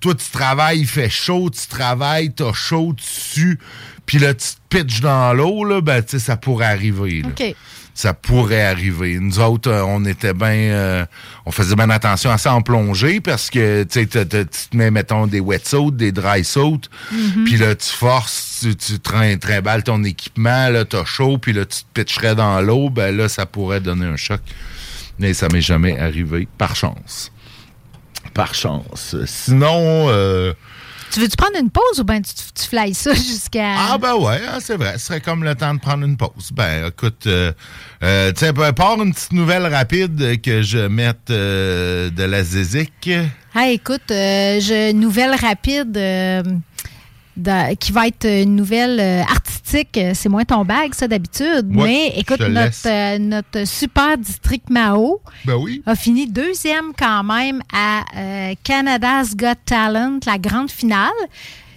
Toi, 0.00 0.14
tu 0.14 0.28
travailles, 0.30 0.80
il 0.80 0.86
fait 0.86 1.08
chaud, 1.08 1.48
tu 1.48 1.66
travailles, 1.68 2.32
t'as 2.34 2.52
chaud 2.52 2.92
dessus, 2.92 3.58
puis 4.04 4.18
là, 4.18 4.34
tu 4.34 4.46
te 4.48 4.76
pitches 4.76 5.00
dans 5.00 5.32
l'eau, 5.32 5.64
là, 5.64 5.80
ben, 5.80 6.02
tu 6.02 6.10
sais, 6.10 6.18
ça 6.18 6.36
pourrait 6.36 6.66
arriver, 6.66 7.22
là 7.22 7.28
OK. 7.28 7.54
Ça 7.94 8.12
pourrait 8.12 8.64
arriver. 8.64 9.18
Nous 9.20 9.38
autres, 9.38 9.70
euh, 9.70 9.82
on 9.84 10.04
était 10.04 10.34
bien, 10.34 10.48
euh, 10.48 11.06
on 11.46 11.52
faisait 11.52 11.76
bien 11.76 11.88
attention 11.90 12.30
à 12.30 12.38
ça 12.38 12.52
en 12.52 12.60
plongée 12.60 13.20
parce 13.20 13.50
que 13.50 13.84
tu 13.84 14.06
te 14.08 14.76
mets, 14.76 14.90
mettons, 14.90 15.26
des 15.28 15.38
wetsuits, 15.40 15.92
des 15.92 16.10
dry 16.10 16.44
suits, 16.44 16.88
puis 17.44 17.56
là, 17.56 17.74
tu 17.76 17.88
forces, 17.88 18.58
tu, 18.62 18.74
tu 18.74 18.98
train- 18.98 19.36
trimbales 19.36 19.84
ton 19.84 20.02
équipement, 20.02 20.68
là, 20.70 20.84
t'as 20.84 21.04
chaud, 21.04 21.38
puis 21.38 21.52
là, 21.52 21.64
tu 21.64 21.78
te 21.84 22.00
pitcherais 22.02 22.34
dans 22.34 22.60
l'eau, 22.60 22.90
ben 22.90 23.16
là, 23.16 23.28
ça 23.28 23.46
pourrait 23.46 23.80
donner 23.80 24.06
un 24.06 24.16
choc. 24.16 24.40
Mais 25.20 25.32
ça 25.32 25.46
m'est 25.52 25.60
jamais 25.60 25.96
arrivé, 25.98 26.48
par 26.58 26.74
chance. 26.74 27.30
Par 28.32 28.54
chance. 28.54 29.14
Sinon, 29.26 30.08
euh, 30.08 30.52
Tu 31.14 31.20
veux-tu 31.20 31.36
prendre 31.36 31.56
une 31.60 31.70
pause 31.70 32.00
ou 32.00 32.02
bien 32.02 32.20
tu, 32.20 32.34
tu 32.34 32.68
flyes 32.68 32.92
ça 32.92 33.14
jusqu'à. 33.14 33.74
Ah 33.78 33.98
ben 33.98 34.16
ouais, 34.16 34.40
hein, 34.48 34.58
c'est 34.60 34.76
vrai. 34.76 34.94
Ce 34.98 35.06
serait 35.06 35.20
comme 35.20 35.44
le 35.44 35.54
temps 35.54 35.72
de 35.72 35.78
prendre 35.78 36.04
une 36.04 36.16
pause. 36.16 36.50
Ben 36.52 36.88
écoute, 36.88 37.28
euh, 37.28 37.52
euh, 38.02 38.32
tiens, 38.34 38.52
ben, 38.52 38.72
part 38.72 39.00
une 39.00 39.14
petite 39.14 39.32
nouvelle 39.32 39.64
rapide 39.72 40.42
que 40.42 40.62
je 40.62 40.88
mette 40.88 41.30
euh, 41.30 42.10
de 42.10 42.24
la 42.24 42.42
zézique. 42.42 43.10
Ah, 43.54 43.68
écoute, 43.68 44.10
euh, 44.10 44.58
je, 44.58 44.90
nouvelle 44.90 45.36
rapide 45.36 45.96
euh, 45.96 46.42
qui 47.78 47.92
va 47.92 48.08
être 48.08 48.26
une 48.26 48.56
nouvelle 48.56 48.98
euh, 48.98 49.22
artistique. 49.74 50.00
C'est 50.14 50.28
moins 50.28 50.44
ton 50.44 50.64
bag, 50.64 50.94
ça, 50.94 51.08
d'habitude. 51.08 51.66
Ouais, 51.74 51.84
Mais 51.84 52.12
écoute, 52.16 52.40
notre, 52.40 52.86
euh, 52.86 53.18
notre 53.18 53.66
super 53.66 54.16
district 54.18 54.70
Mao 54.70 55.20
Ben 55.44 55.56
oui. 55.56 55.82
a 55.86 55.94
fini 55.94 56.26
deuxième 56.26 56.92
quand 56.98 57.24
même 57.24 57.62
à 57.72 58.04
euh, 58.16 58.54
Canada's 58.62 59.36
Got 59.36 59.54
Talent, 59.66 60.20
la 60.26 60.38
grande 60.38 60.70
finale. 60.70 61.10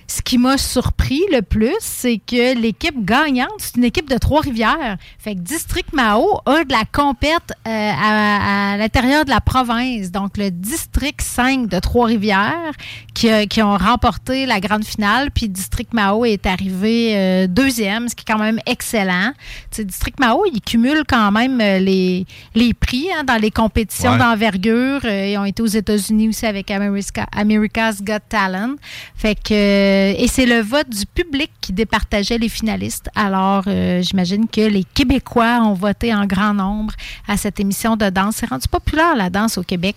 Ce 0.10 0.22
qui 0.22 0.38
m'a 0.38 0.58
surpris 0.58 1.22
le 1.34 1.42
plus, 1.42 1.76
c'est 1.82 2.18
que 2.26 2.58
l'équipe 2.58 3.04
gagnante, 3.04 3.50
c'est 3.58 3.76
une 3.76 3.84
équipe 3.84 4.10
de 4.10 4.18
Trois-Rivières. 4.18 4.96
Fait 5.20 5.36
que 5.36 5.42
District 5.42 5.92
Mao 5.92 6.40
a 6.46 6.64
de 6.64 6.72
la 6.72 6.86
compète 6.90 7.52
euh, 7.68 7.92
à, 7.94 8.72
à 8.74 8.78
l'intérieur 8.78 9.26
de 9.26 9.30
la 9.30 9.42
province. 9.42 10.10
Donc, 10.10 10.38
le 10.38 10.50
District 10.50 11.22
5 11.22 11.68
de 11.68 11.80
Trois-Rivières 11.80 12.72
qui, 13.18 13.30
a- 13.32 13.48
qui 13.48 13.64
ont 13.64 13.76
remporté 13.78 14.46
la 14.46 14.60
grande 14.60 14.86
finale. 14.86 15.32
Puis 15.32 15.50
District 15.50 15.92
Mao 15.92 16.24
est 16.24 16.46
arrivé 16.46 17.14
euh, 17.16 17.48
deuxième, 17.48 18.08
ce 18.10 18.16
qui 18.16 18.22
est 18.28 18.32
quand 18.32 18.38
même 18.40 18.60
excellent. 18.68 19.32
Tu 19.72 19.78
sais, 19.78 19.86
District 19.86 20.20
Mao, 20.20 20.44
il 20.54 20.62
cumule 20.62 21.02
quand 21.08 21.32
même 21.32 21.60
euh, 21.60 21.80
les, 21.80 22.26
les 22.54 22.76
prix 22.76 23.08
hein, 23.18 23.24
dans 23.24 23.42
les 23.42 23.50
compétitions 23.50 24.12
Ouais. 24.12 24.18
d'envergure. 24.20 25.02
Euh, 25.04 25.28
ils 25.32 25.38
ont 25.38 25.46
été 25.46 25.64
aux 25.64 25.66
États-Unis 25.66 26.30
aussi 26.30 26.46
avec 26.46 26.70
America- 26.70 27.26
America's 27.32 28.04
Got 28.04 28.20
Talent. 28.30 28.76
Fait 29.16 29.34
que, 29.36 29.54
euh, 29.54 30.14
et 30.16 30.28
c'est 30.28 30.46
le 30.46 30.60
vote 30.62 30.90
du 30.90 31.06
public 31.08 31.50
qui 31.60 31.74
départageait 31.74 32.38
les 32.38 32.50
finalistes. 32.50 33.10
Alors, 33.16 33.64
euh, 33.68 34.02
j'imagine 34.04 34.48
que 34.48 34.62
les 34.62 34.84
Québécois 34.84 35.60
ont 35.64 35.74
voté 35.74 36.14
en 36.14 36.26
grand 36.28 36.54
nombre 36.54 36.94
à 37.28 37.36
cette 37.38 37.60
émission 37.60 37.96
de 37.98 38.10
danse. 38.12 38.36
C'est 38.38 38.50
rendu 38.50 38.68
populaire, 38.68 39.16
la 39.16 39.30
danse 39.32 39.58
au 39.58 39.64
Québec. 39.64 39.96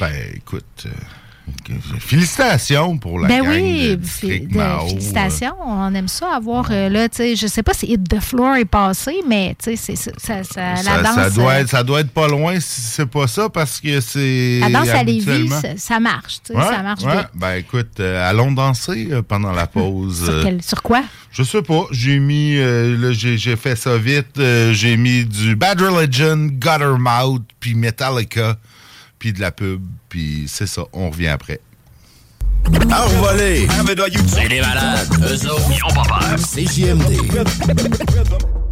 Ben 0.00 0.10
écoute, 0.34 0.84
euh, 0.86 0.90
félicitations 2.00 2.98
pour 2.98 3.18
la 3.18 3.28
ben 3.28 3.42
gang 3.42 3.48
oui, 3.52 3.88
de 3.90 3.94
de- 3.96 4.04
félicitations. 4.06 5.54
On 5.64 5.94
aime 5.94 6.08
ça 6.08 6.34
avoir, 6.34 6.68
euh, 6.70 6.88
là, 6.88 7.08
tu 7.08 7.16
sais, 7.18 7.36
je 7.36 7.46
sais 7.46 7.62
pas 7.62 7.72
si 7.74 7.86
Hit 7.86 8.08
the 8.08 8.20
Floor 8.20 8.56
est 8.56 8.64
passé, 8.64 9.16
mais 9.28 9.54
tu 9.62 9.76
sais, 9.76 9.96
ça, 9.96 10.42
ça- 10.44 10.74
la 10.84 11.02
danse... 11.02 11.14
ça 11.14 11.30
doit 11.30 11.52
euh, 11.52 11.60
être, 11.60 11.68
ça 11.68 11.82
doit 11.82 12.00
être 12.00 12.10
pas 12.10 12.28
loin 12.28 12.58
si 12.60 12.80
c'est 12.80 13.06
pas 13.06 13.26
ça 13.26 13.48
parce 13.48 13.80
que 13.80 14.00
c'est. 14.00 14.60
la 14.60 14.70
danse 14.70 14.88
à 14.88 15.02
Lévis, 15.02 15.50
ça, 15.76 16.00
marche, 16.00 16.38
tu 16.44 16.52
sais, 16.52 16.58
Ouais, 16.58 16.64
ça 16.64 16.82
marche 16.82 17.02
ouais. 17.04 17.12
bien. 17.12 17.26
Ben 17.34 17.54
écoute, 17.54 18.00
euh, 18.00 18.28
allons 18.28 18.52
danser 18.52 19.08
euh, 19.10 19.22
pendant 19.22 19.52
la 19.52 19.66
pause. 19.66 20.24
Sur, 20.24 20.32
euh, 20.34 20.42
quel- 20.44 20.62
sur 20.62 20.82
quoi? 20.82 21.02
Je 21.32 21.42
sais 21.42 21.62
pas. 21.62 21.84
J'ai 21.90 22.18
mis. 22.18 22.56
euh, 22.56 22.96
là, 22.96 23.12
j'ai, 23.12 23.56
fait 23.56 23.76
ça 23.76 23.96
vite. 23.98 24.38
euh, 24.38 24.72
j'ai 24.72 24.96
mis 24.96 25.24
du 25.24 25.54
Bad 25.54 25.80
Religion, 25.80 26.36
Guttermouth, 26.52 27.42
puis 27.60 27.74
Metallica, 27.74 28.56
puis 29.26 29.32
de 29.32 29.40
la 29.40 29.50
pub. 29.50 29.82
Puis 30.08 30.44
c'est 30.46 30.68
ça. 30.68 30.82
On 30.92 31.10
revient 31.10 31.26
après. 31.26 31.60
Envolé. 32.66 33.66
C'est 34.28 34.48
des 34.48 34.60
malades. 34.60 35.08
Eux 35.20 35.50
autres, 35.50 35.68
ils 35.70 35.84
ont 35.84 35.88
pas 35.88 36.04
peur. 36.04 36.36
CJMD. 36.36 37.26
Can't 37.32 38.65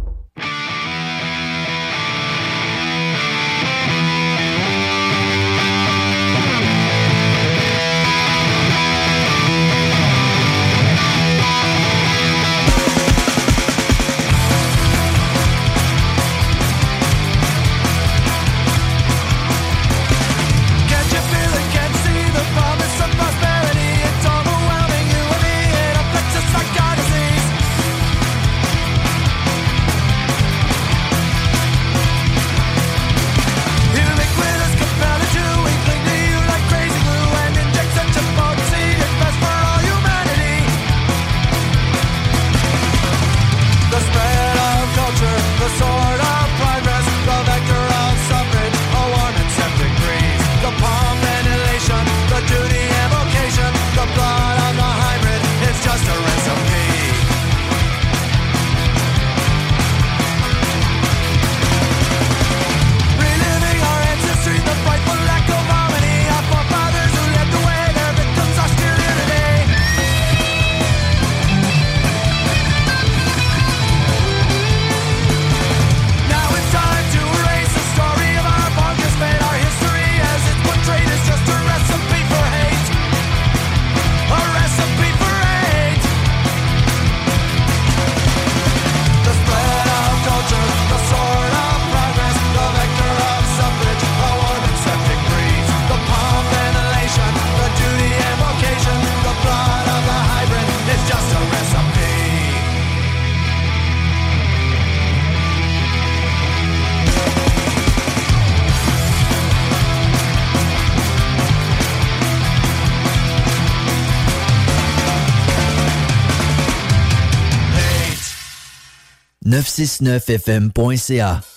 969fm.ca. 119.65 121.54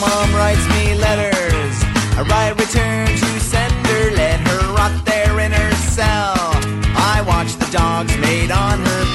mom 0.00 0.32
writes 0.34 0.64
me 0.68 0.94
letters. 0.94 1.74
I 2.16 2.22
write 2.22 2.54
return 2.58 3.06
to 3.06 3.40
sender. 3.40 4.14
Let 4.14 4.40
her 4.48 4.74
rot 4.74 4.92
there 5.04 5.40
in 5.40 5.52
her 5.52 5.72
cell. 5.90 6.34
I 6.94 7.22
watch 7.26 7.56
the 7.56 7.68
dogs 7.70 8.16
made 8.18 8.50
on 8.50 8.78
her 8.78 9.07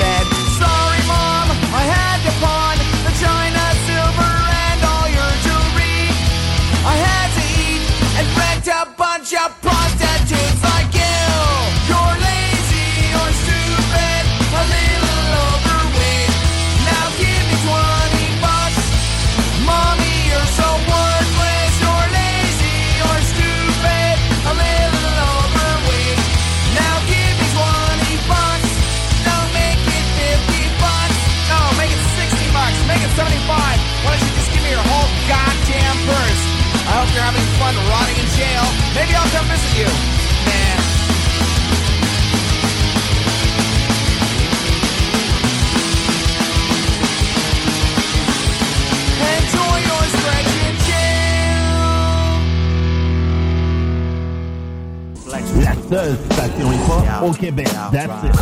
La 55.94 56.06
station 56.06 56.72
hip-hop 56.72 57.22
au 57.22 57.32
Québec. 57.34 57.68
That's 57.92 58.24
it. 58.24 58.34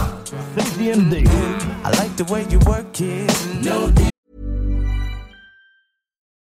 CGMD. 0.55 1.27
I 1.83 1.91
like 1.99 2.15
the 2.15 2.23
way 2.31 2.45
you 2.49 2.59
work 2.59 3.01
it. 3.01 3.29
No 3.61 3.91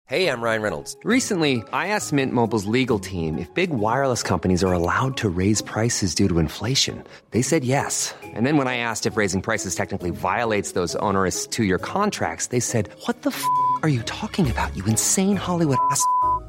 Hey, 0.07 0.29
I'm 0.29 0.41
Ryan 0.41 0.63
Reynolds. 0.63 0.97
Recently, 1.03 1.65
I 1.73 1.89
asked 1.89 2.13
Mint 2.13 2.33
Mobile's 2.33 2.67
legal 2.67 3.01
team 3.01 3.39
if 3.39 3.53
big 3.55 3.71
wireless 3.71 4.23
companies 4.23 4.63
are 4.63 4.73
allowed 4.73 5.17
to 5.17 5.29
raise 5.29 5.61
prices 5.63 6.15
due 6.15 6.29
to 6.29 6.39
inflation. 6.39 7.03
They 7.33 7.43
said 7.43 7.65
yes. 7.65 8.15
And 8.23 8.47
then 8.47 8.57
when 8.57 8.69
I 8.69 8.77
asked 8.77 9.05
if 9.07 9.17
raising 9.17 9.43
prices 9.43 9.75
technically 9.75 10.11
violates 10.11 10.73
those 10.73 10.95
onerous 10.97 11.45
two 11.47 11.65
year 11.65 11.79
contracts, 11.79 12.49
they 12.49 12.61
said, 12.61 12.89
What 13.07 13.23
the 13.23 13.31
f 13.31 13.45
are 13.83 13.89
you 13.89 14.03
talking 14.03 14.49
about, 14.49 14.77
you 14.77 14.85
insane 14.85 15.35
Hollywood 15.35 15.79
ass? 15.91 16.05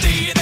DNA. 0.00 0.41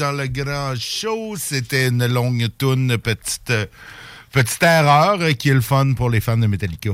Dans 0.00 0.12
le 0.12 0.28
grand 0.28 0.74
show. 0.76 1.34
C'était 1.36 1.88
une 1.88 2.06
longue 2.06 2.48
toune, 2.56 2.96
petite, 2.96 3.52
petite 4.32 4.62
erreur 4.62 5.20
euh, 5.20 5.32
qui 5.32 5.50
est 5.50 5.54
le 5.54 5.60
fun 5.60 5.92
pour 5.92 6.08
les 6.08 6.20
fans 6.20 6.38
de 6.38 6.46
Metallica. 6.46 6.92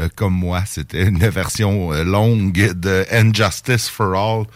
Euh, 0.00 0.08
comme 0.16 0.32
moi, 0.32 0.62
c'était 0.64 1.02
une 1.02 1.18
version 1.18 1.92
euh, 1.92 2.02
longue 2.02 2.72
de 2.72 3.04
Injustice 3.12 3.90
for 3.90 4.14
All. 4.14 4.46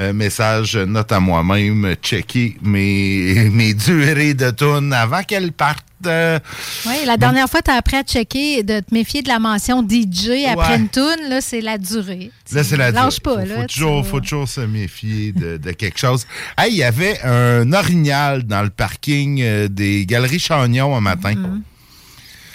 Euh, 0.00 0.14
message, 0.14 0.74
note 0.76 1.12
à 1.12 1.20
moi-même, 1.20 1.96
checker 2.02 2.56
mes, 2.62 3.50
mes 3.52 3.74
durées 3.74 4.32
de 4.32 4.50
tunes 4.50 4.94
avant 4.94 5.22
qu'elles 5.22 5.52
partent. 5.52 5.89
Euh, 6.06 6.38
Oui, 6.86 6.94
la 7.06 7.16
dernière 7.16 7.48
fois, 7.48 7.62
tu 7.62 7.70
as 7.70 7.74
appris 7.74 7.96
à 7.96 8.02
checker, 8.02 8.62
de 8.62 8.80
te 8.80 8.92
méfier 8.94 9.22
de 9.22 9.28
la 9.28 9.38
mention 9.38 9.82
DJ 9.82 10.46
après 10.50 10.70
Ouais. 10.70 10.76
une 10.78 10.88
toune. 10.88 11.28
Là, 11.28 11.40
c'est 11.40 11.60
la 11.60 11.78
durée. 11.78 12.30
Là, 12.52 12.64
c'est 12.64 12.76
la 12.76 12.90
Lâche 12.90 13.20
durée. 13.20 13.36
pas, 13.36 13.42
faut, 13.42 13.48
là. 13.48 13.60
Faut 13.62 13.66
toujours, 13.66 14.06
faut 14.06 14.20
toujours 14.20 14.48
se 14.48 14.60
méfier 14.60 15.32
de, 15.32 15.56
de 15.56 15.70
quelque 15.72 15.98
chose. 15.98 16.26
Hey, 16.58 16.72
il 16.72 16.76
y 16.78 16.82
avait 16.82 17.20
un 17.22 17.72
orignal 17.72 18.42
dans 18.44 18.62
le 18.62 18.70
parking 18.70 19.40
euh, 19.42 19.68
des 19.68 20.06
Galeries 20.06 20.38
Chagnon 20.40 20.94
un 20.96 21.00
matin. 21.00 21.32
Mm-hmm. 21.34 21.60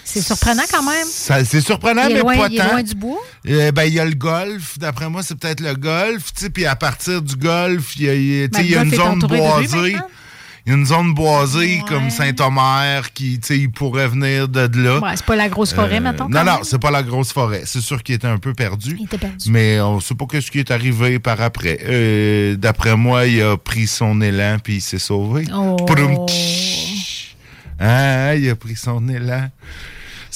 C'est 0.08 0.22
surprenant 0.22 0.62
quand 0.70 0.84
même. 0.84 1.06
C'est 1.10 1.60
surprenant, 1.60 2.02
il 2.04 2.12
est 2.12 2.14
mais 2.14 2.20
loin, 2.20 2.36
pas 2.36 2.46
il 2.48 2.54
est 2.54 2.58
tant. 2.62 2.70
loin 2.70 2.82
du 2.84 2.94
bois? 2.94 3.18
Euh, 3.48 3.72
ben, 3.72 3.82
il 3.84 3.94
y 3.94 3.98
a 3.98 4.04
le 4.04 4.14
golf. 4.14 4.78
D'après 4.78 5.10
moi, 5.10 5.24
c'est 5.24 5.34
peut-être 5.34 5.58
le 5.60 5.74
golf. 5.74 6.30
Puis 6.54 6.64
à 6.64 6.76
partir 6.76 7.20
du 7.20 7.34
golf, 7.34 7.96
il 7.96 8.02
y 8.04 8.08
a, 8.08 8.14
il 8.14 8.22
y 8.24 8.44
a- 8.44 8.48
Ben, 8.48 8.60
il 8.60 8.70
y 8.70 8.76
a 8.76 8.84
le 8.84 8.86
une 8.86 8.94
est 8.94 8.96
zone 8.96 9.18
boisée. 9.18 9.96
Maintenant. 10.66 10.72
Y 10.72 10.72
a 10.72 10.74
une 10.74 10.86
zone 10.86 11.14
boisée 11.14 11.82
comme 11.88 12.10
Saint-Omer 12.10 13.12
qui, 13.12 13.38
tu 13.38 13.46
sais, 13.46 13.58
il 13.58 13.70
pourrait 13.70 14.08
venir 14.08 14.48
de 14.48 14.68
là. 14.78 14.98
Ouais, 15.00 15.10
c'est 15.16 15.24
pas 15.24 15.36
la 15.36 15.48
grosse 15.48 15.72
forêt, 15.72 15.98
Euh, 15.98 16.00
mettons. 16.00 16.28
Non, 16.28 16.44
non, 16.44 16.58
c'est 16.62 16.80
pas 16.80 16.90
la 16.90 17.02
grosse 17.02 17.32
forêt. 17.32 17.62
C'est 17.64 17.80
sûr 17.80 18.02
qu'il 18.02 18.14
était 18.14 18.26
un 18.26 18.38
peu 18.38 18.52
perdu. 18.52 18.96
Il 18.98 19.04
était 19.04 19.18
perdu. 19.18 19.50
Mais 19.50 19.80
on 19.80 20.00
sait 20.00 20.14
pas 20.14 20.26
ce 20.40 20.50
qui 20.50 20.58
est 20.58 20.70
arrivé 20.70 21.18
par 21.18 21.40
après. 21.40 21.78
Euh, 21.84 22.56
D'après 22.56 22.96
moi, 22.96 23.26
il 23.26 23.42
a 23.42 23.56
pris 23.56 23.86
son 23.86 24.20
élan 24.20 24.58
puis 24.62 24.76
il 24.76 24.80
s'est 24.80 24.98
sauvé. 24.98 25.44
Oh. 25.54 25.76
Tch. 26.28 27.36
Ah, 27.78 28.34
il 28.34 28.48
a 28.48 28.56
pris 28.56 28.76
son 28.76 29.08
élan. 29.08 29.48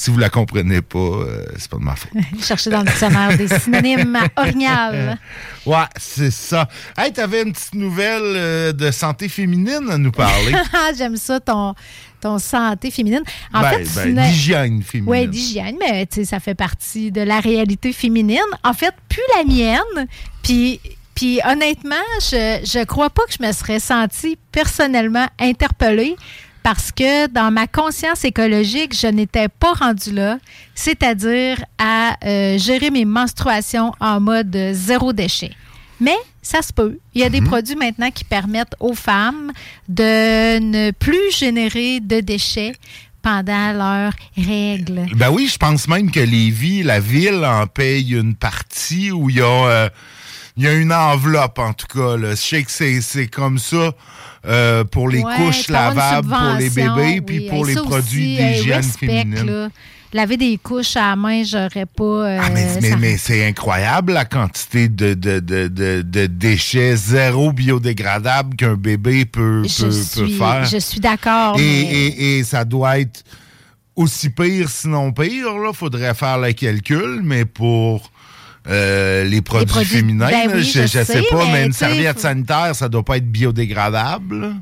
Si 0.01 0.09
vous 0.09 0.17
la 0.17 0.29
comprenez 0.31 0.81
pas, 0.81 0.97
euh, 0.97 1.45
c'est 1.59 1.69
pas 1.69 1.77
de 1.77 1.83
ma 1.83 1.95
faute. 1.95 2.09
Chercher 2.41 2.71
dans 2.71 2.79
le 2.79 2.85
dictionnaire 2.87 3.37
des 3.37 3.47
synonymes 3.47 4.15
à 4.35 4.41
orignal. 4.41 5.19
Ouais, 5.63 5.75
c'est 5.95 6.31
ça. 6.31 6.67
Hey, 6.97 7.13
t'avais 7.13 7.43
une 7.43 7.53
petite 7.53 7.75
nouvelle 7.75 8.23
euh, 8.23 8.73
de 8.73 8.89
santé 8.89 9.29
féminine 9.29 9.91
à 9.91 9.99
nous 9.99 10.11
parler. 10.11 10.53
J'aime 10.97 11.17
ça, 11.17 11.39
ton, 11.39 11.75
ton 12.19 12.39
santé 12.39 12.89
féminine. 12.89 13.21
En 13.53 13.61
Ben, 13.61 13.69
fait, 13.69 13.77
ben, 13.77 13.85
c'est 13.93 14.09
une- 14.09 14.15
d'hygiène 14.23 14.81
féminine. 14.81 15.11
Oui, 15.11 15.27
d'hygiène, 15.27 15.75
mais 15.79 16.07
ça 16.25 16.39
fait 16.39 16.55
partie 16.55 17.11
de 17.11 17.21
la 17.21 17.39
réalité 17.39 17.93
féminine. 17.93 18.39
En 18.63 18.73
fait, 18.73 18.95
plus 19.07 19.21
la 19.37 19.43
mienne. 19.43 20.07
Puis, 20.41 20.79
puis 21.13 21.41
honnêtement, 21.47 21.93
je, 22.21 22.59
je 22.65 22.83
crois 22.85 23.11
pas 23.11 23.21
que 23.27 23.33
je 23.39 23.45
me 23.47 23.51
serais 23.51 23.79
sentie 23.79 24.35
personnellement 24.51 25.27
interpellée 25.39 26.15
parce 26.63 26.91
que 26.91 27.27
dans 27.27 27.51
ma 27.51 27.67
conscience 27.67 28.23
écologique, 28.23 28.97
je 28.97 29.07
n'étais 29.07 29.47
pas 29.47 29.73
rendue 29.73 30.11
là, 30.11 30.37
c'est-à-dire 30.75 31.63
à 31.77 32.17
euh, 32.25 32.57
gérer 32.57 32.91
mes 32.91 33.05
menstruations 33.05 33.93
en 33.99 34.19
mode 34.19 34.55
zéro 34.73 35.13
déchet. 35.13 35.51
Mais 35.99 36.15
ça 36.41 36.61
se 36.61 36.73
peut. 36.73 36.97
Il 37.13 37.21
y 37.21 37.23
a 37.23 37.29
des 37.29 37.41
produits 37.41 37.75
maintenant 37.75 38.09
qui 38.09 38.23
permettent 38.23 38.75
aux 38.79 38.95
femmes 38.95 39.51
de 39.87 40.59
ne 40.59 40.91
plus 40.91 41.31
générer 41.37 41.99
de 41.99 42.19
déchets 42.19 42.73
pendant 43.21 43.71
leurs 43.73 44.13
règles. 44.35 45.05
Ben 45.15 45.29
oui, 45.29 45.47
je 45.47 45.57
pense 45.57 45.87
même 45.87 46.09
que 46.09 46.19
Lévis, 46.19 46.81
la 46.81 46.99
ville, 46.99 47.45
en 47.45 47.67
paye 47.67 48.13
une 48.13 48.35
partie 48.35 49.11
où 49.11 49.29
il 49.29 49.37
y 49.37 49.41
a, 49.41 49.45
euh, 49.45 49.89
il 50.57 50.63
y 50.63 50.67
a 50.67 50.73
une 50.73 50.91
enveloppe, 50.91 51.59
en 51.59 51.73
tout 51.73 51.85
cas. 51.87 52.17
Là. 52.17 52.31
Je 52.31 52.35
sais 52.35 52.63
que 52.63 52.71
c'est 53.01 53.27
comme 53.27 53.59
ça 53.59 53.93
euh, 54.45 54.83
pour 54.83 55.07
les 55.09 55.21
Ouais, 55.21 55.35
couches 55.35 55.67
lavables 55.69 56.27
pour 56.27 56.57
les 56.59 56.69
bébés, 56.69 57.21
puis 57.21 57.41
pour 57.49 57.65
les 57.65 57.75
produits 57.75 58.35
d'hygiène 58.37 58.83
féminine. 58.83 59.45
là. 59.45 59.69
Laver 60.13 60.35
des 60.35 60.57
couches 60.57 60.97
à 60.97 61.11
la 61.11 61.15
main, 61.15 61.41
j'aurais 61.45 61.85
pas. 61.85 62.03
euh, 62.03 62.39
Ah, 62.41 62.49
mais, 62.53 62.67
mais- 62.81 62.89
ça- 62.89 62.97
mais 62.97 63.17
c'est 63.17 63.47
incroyable 63.47 64.11
la 64.11 64.25
quantité 64.25 64.89
de, 64.89 65.13
de, 65.13 65.39
de, 65.39 65.69
de, 66.01 66.25
déchets 66.25 66.97
zéro 66.97 67.53
biodégradables 67.53 68.57
qu'un 68.57 68.73
bébé 68.75 69.23
peut, 69.23 69.63
je, 69.65 69.83
peut, 69.83 69.87
peut 69.89 69.93
suis, 70.27 70.37
faire. 70.37 70.65
je 70.65 70.77
suis 70.79 70.99
d'accord. 70.99 71.55
Et, 71.57 71.61
mais- 71.61 71.91
et- 71.93 72.39
et 72.39 72.43
ça 72.43 72.65
doit 72.65 72.99
être 72.99 73.23
aussi 73.95 74.29
pire, 74.29 74.69
sinon 74.69 75.13
pire. 75.13 75.47
Il 75.47 75.73
faudrait 75.73 76.13
faire 76.13 76.39
le 76.39 76.51
calcul, 76.51 77.21
mais 77.23 77.45
pour 77.45 78.11
euh, 78.67 79.23
les 79.23 79.41
produits, 79.41 79.65
produits- 79.65 79.97
féminins, 79.97 80.29
ben 80.29 80.51
oui, 80.53 80.63
je, 80.63 80.81
je 80.81 80.87
sais 80.87 81.03
sais, 81.05 81.21
pas, 81.29 81.45
mais, 81.45 81.51
mais 81.51 81.65
une 81.65 81.73
serviette 81.73 82.15
faut- 82.17 82.21
sanitaire, 82.23 82.75
ça 82.75 82.87
doit 82.89 83.03
pas 83.03 83.17
être 83.17 83.29
biodégradable. 83.31 84.55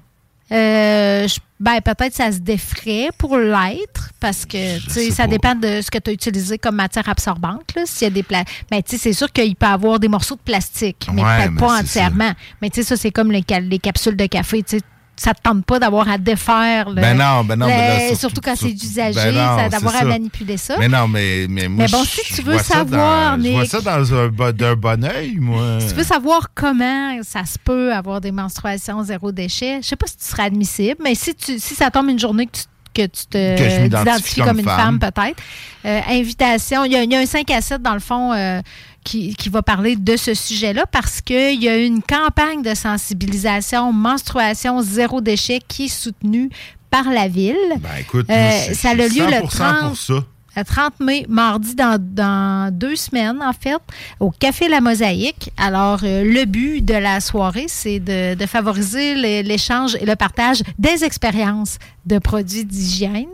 Euh, 0.52 1.28
je- 1.28 1.38
ben, 1.60 1.80
peut-être 1.82 2.16
ça 2.16 2.32
se 2.32 2.40
défrait 2.40 3.10
pour 3.18 3.38
l'être 3.38 4.10
parce 4.20 4.46
que 4.46 4.80
ça 5.12 5.24
pas. 5.24 5.28
dépend 5.28 5.54
de 5.56 5.82
ce 5.82 5.92
que 5.92 6.00
tu 6.00 6.10
as 6.10 6.14
utilisé 6.14 6.58
comme 6.58 6.76
matière 6.76 7.08
absorbante. 7.08 7.76
S'il 7.86 8.06
y 8.06 8.08
a 8.08 8.14
des 8.14 8.24
pla- 8.24 8.44
ben, 8.72 8.82
tu 8.82 8.92
sais, 8.96 8.98
c'est 8.98 9.14
sûr 9.14 9.32
qu'il 9.32 9.56
peut 9.56 9.66
y 9.68 9.70
avoir 9.70 10.00
des 10.00 10.08
morceaux 10.08 10.36
de 10.36 10.42
plastique, 10.42 11.08
mais 11.14 11.22
Ouais, 11.22 11.38
peut-être 11.38 11.52
mais 11.52 11.60
pas 11.60 11.80
entièrement. 11.82 12.32
Mais 12.62 12.70
tu 12.72 12.82
sais, 12.82 12.88
ça, 12.88 12.98
c'est 12.98 13.12
comme 13.12 13.32
les 13.32 13.44
capsules 13.80 14.16
de 14.16 14.26
café. 14.26 14.64
Ça 15.22 15.34
te 15.34 15.42
tente 15.42 15.66
pas 15.66 15.80
d'avoir 15.80 16.08
à 16.10 16.18
défaire. 16.18 16.90
le- 16.90 17.02
Ben 17.02 17.18
non, 17.18 17.44
ben 17.44 17.58
non, 17.58 17.66
le- 17.68 17.74
mais 17.74 17.88
là, 17.90 18.00
surtout- 18.00 18.20
surtout 18.20 18.42
quand 18.42 18.56
c'est 18.56 18.72
usagé, 18.72 19.20
ben 19.34 19.68
d'avoir 19.70 19.94
à 19.98 20.06
manipuler 20.06 20.56
ça. 20.56 20.78
Mais 20.80 20.88
non, 20.88 21.10
mais, 21.10 21.46
mais 21.50 21.68
moi, 21.68 21.84
Mais 21.86 21.92
bon, 21.92 22.04
je- 22.06 22.22
si 22.22 22.34
tu 22.36 22.42
veux 22.42 22.58
savoir, 22.60 23.38
Je 23.38 23.50
vois 23.50 23.66
ça 23.66 23.82
dans 23.82 24.14
un, 24.14 24.52
d'un 24.54 24.76
bon 24.76 25.04
oeil, 25.04 25.36
moi. 25.38 25.80
Si 25.82 25.88
tu 25.90 25.94
veux 25.96 26.04
savoir 26.06 26.48
comment 26.56 27.22
ça 27.24 27.44
se 27.44 27.58
peut 27.62 27.94
avoir 27.94 28.22
des 28.22 28.32
menstruations 28.32 29.04
zéro 29.04 29.34
déchet, 29.34 29.80
je 29.82 29.88
sais 29.90 29.96
pas 29.98 30.08
si 30.08 30.16
tu 30.16 30.24
seras 30.26 30.44
admissible, 30.46 30.96
mais 31.04 31.16
si, 31.16 31.36
tu, 31.36 31.60
si 31.60 31.76
ça 31.76 31.92
tombe 31.92 32.08
une 32.10 32.20
journée 32.20 32.46
que 32.46 32.52
tu 32.58 32.64
que 32.92 33.04
tu 33.04 33.26
te 33.30 33.84
t'identifies 33.84 34.40
comme 34.42 34.48
comme 34.50 34.60
une 34.60 34.66
femme. 34.66 35.00
femme, 35.00 35.00
peut-être. 35.00 35.38
Euh, 35.86 36.02
invitation, 36.10 36.84
il 36.86 36.92
y, 36.92 36.96
a, 36.96 37.04
il 37.04 37.12
y 37.12 37.16
a 37.16 37.20
un 37.20 37.26
5 37.26 37.50
à 37.52 37.62
7 37.62 37.82
dans 37.84 37.94
le 37.94 38.00
fond 38.00 38.34
euh, 38.34 38.62
qui, 39.04 39.34
qui 39.36 39.50
va 39.50 39.62
parler 39.62 39.96
de 39.96 40.16
ce 40.18 40.34
sujet-là 40.34 40.86
parce 40.92 41.22
qu'il 41.22 41.62
y 41.64 41.68
a 41.70 41.78
une 41.78 42.02
campagne 42.02 42.62
de 42.62 42.74
sensibilisation 42.76 43.92
menstruation 43.94 44.82
zéro 44.82 45.22
déchet 45.22 45.60
qui 45.68 45.86
est 45.86 45.88
soutenue 45.88 46.50
par 46.90 47.10
la 47.10 47.28
ville. 47.28 47.56
Ben 47.80 47.90
écoute, 48.00 48.26
Euh, 48.30 48.52
ça 48.74 48.90
a 48.90 48.94
lieu 48.96 49.06
le 49.26 49.42
100% 49.42 49.48
30 49.48 49.88
pour 49.90 49.98
ça. 49.98 50.14
le 50.58 50.64
30 50.64 51.00
mai, 51.02 51.26
mardi 51.30 51.76
dans, 51.76 51.98
dans 52.02 52.74
deux 52.74 52.96
semaines, 52.96 53.40
en 53.44 53.54
fait, 53.54 53.78
au 54.20 54.32
Café 54.32 54.68
La 54.68 54.82
Mosaïque. 54.82 55.52
Alors, 55.58 56.00
euh, 56.04 56.24
le 56.24 56.46
but 56.46 56.82
de 56.84 56.96
la 56.96 57.20
soirée, 57.22 57.66
c'est 57.68 58.00
de, 58.00 58.34
de 58.34 58.46
favoriser 58.48 59.14
l'é- 59.16 59.44
l'échange 59.44 59.96
et 60.02 60.06
le 60.06 60.16
partage 60.16 60.64
des 60.80 61.04
expériences 61.04 61.78
de 62.06 62.20
produits 62.20 62.66
d'hygiène 62.66 63.28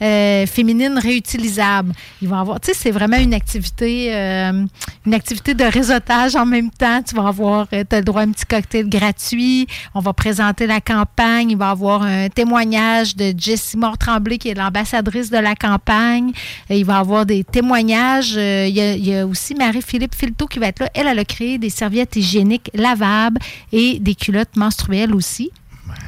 euh, 0.00 0.46
féminine 0.46 0.98
réutilisables. 0.98 1.92
Ils 2.20 2.28
vont 2.28 2.38
avoir, 2.38 2.60
tu 2.60 2.68
sais, 2.72 2.78
c'est 2.78 2.90
vraiment 2.90 3.18
une 3.18 3.34
activité, 3.34 4.14
euh, 4.14 4.64
une 5.06 5.14
activité 5.14 5.54
de 5.54 5.64
réseautage 5.64 6.36
en 6.36 6.46
même 6.46 6.70
temps. 6.70 7.02
Tu 7.02 7.14
vas 7.14 7.28
avoir, 7.28 7.68
tu 7.68 7.76
as 7.76 7.98
le 7.98 8.04
droit 8.04 8.22
à 8.22 8.24
un 8.24 8.30
petit 8.30 8.46
cocktail 8.46 8.88
gratuit. 8.88 9.66
On 9.94 10.00
va 10.00 10.12
présenter 10.12 10.66
la 10.66 10.80
campagne. 10.80 11.50
Il 11.50 11.56
va 11.56 11.68
y 11.68 11.70
avoir 11.70 12.02
un 12.02 12.28
témoignage 12.28 13.16
de 13.16 13.34
Jessie 13.36 13.76
Moore-Tremblay, 13.76 14.38
qui 14.38 14.48
est 14.48 14.54
l'ambassadrice 14.54 15.30
de 15.30 15.38
la 15.38 15.54
campagne. 15.54 16.32
Il 16.70 16.84
va 16.84 16.94
y 16.94 17.00
avoir 17.00 17.26
des 17.26 17.44
témoignages. 17.44 18.34
Euh, 18.36 18.66
Il 18.68 18.74
y, 18.74 18.80
a, 18.80 18.94
il 18.94 19.06
y 19.06 19.14
a 19.14 19.26
aussi 19.26 19.54
Marie-Philippe 19.54 20.14
Filto 20.14 20.46
qui 20.46 20.58
va 20.58 20.68
être 20.68 20.80
là. 20.80 20.90
Elle, 20.94 21.06
elle 21.06 21.18
a 21.18 21.24
créé 21.24 21.58
des 21.58 21.70
serviettes 21.70 22.16
hygiéniques 22.16 22.70
lavables 22.74 23.38
et 23.72 23.98
des 23.98 24.14
culottes 24.14 24.56
menstruelles 24.56 25.14
aussi 25.14 25.50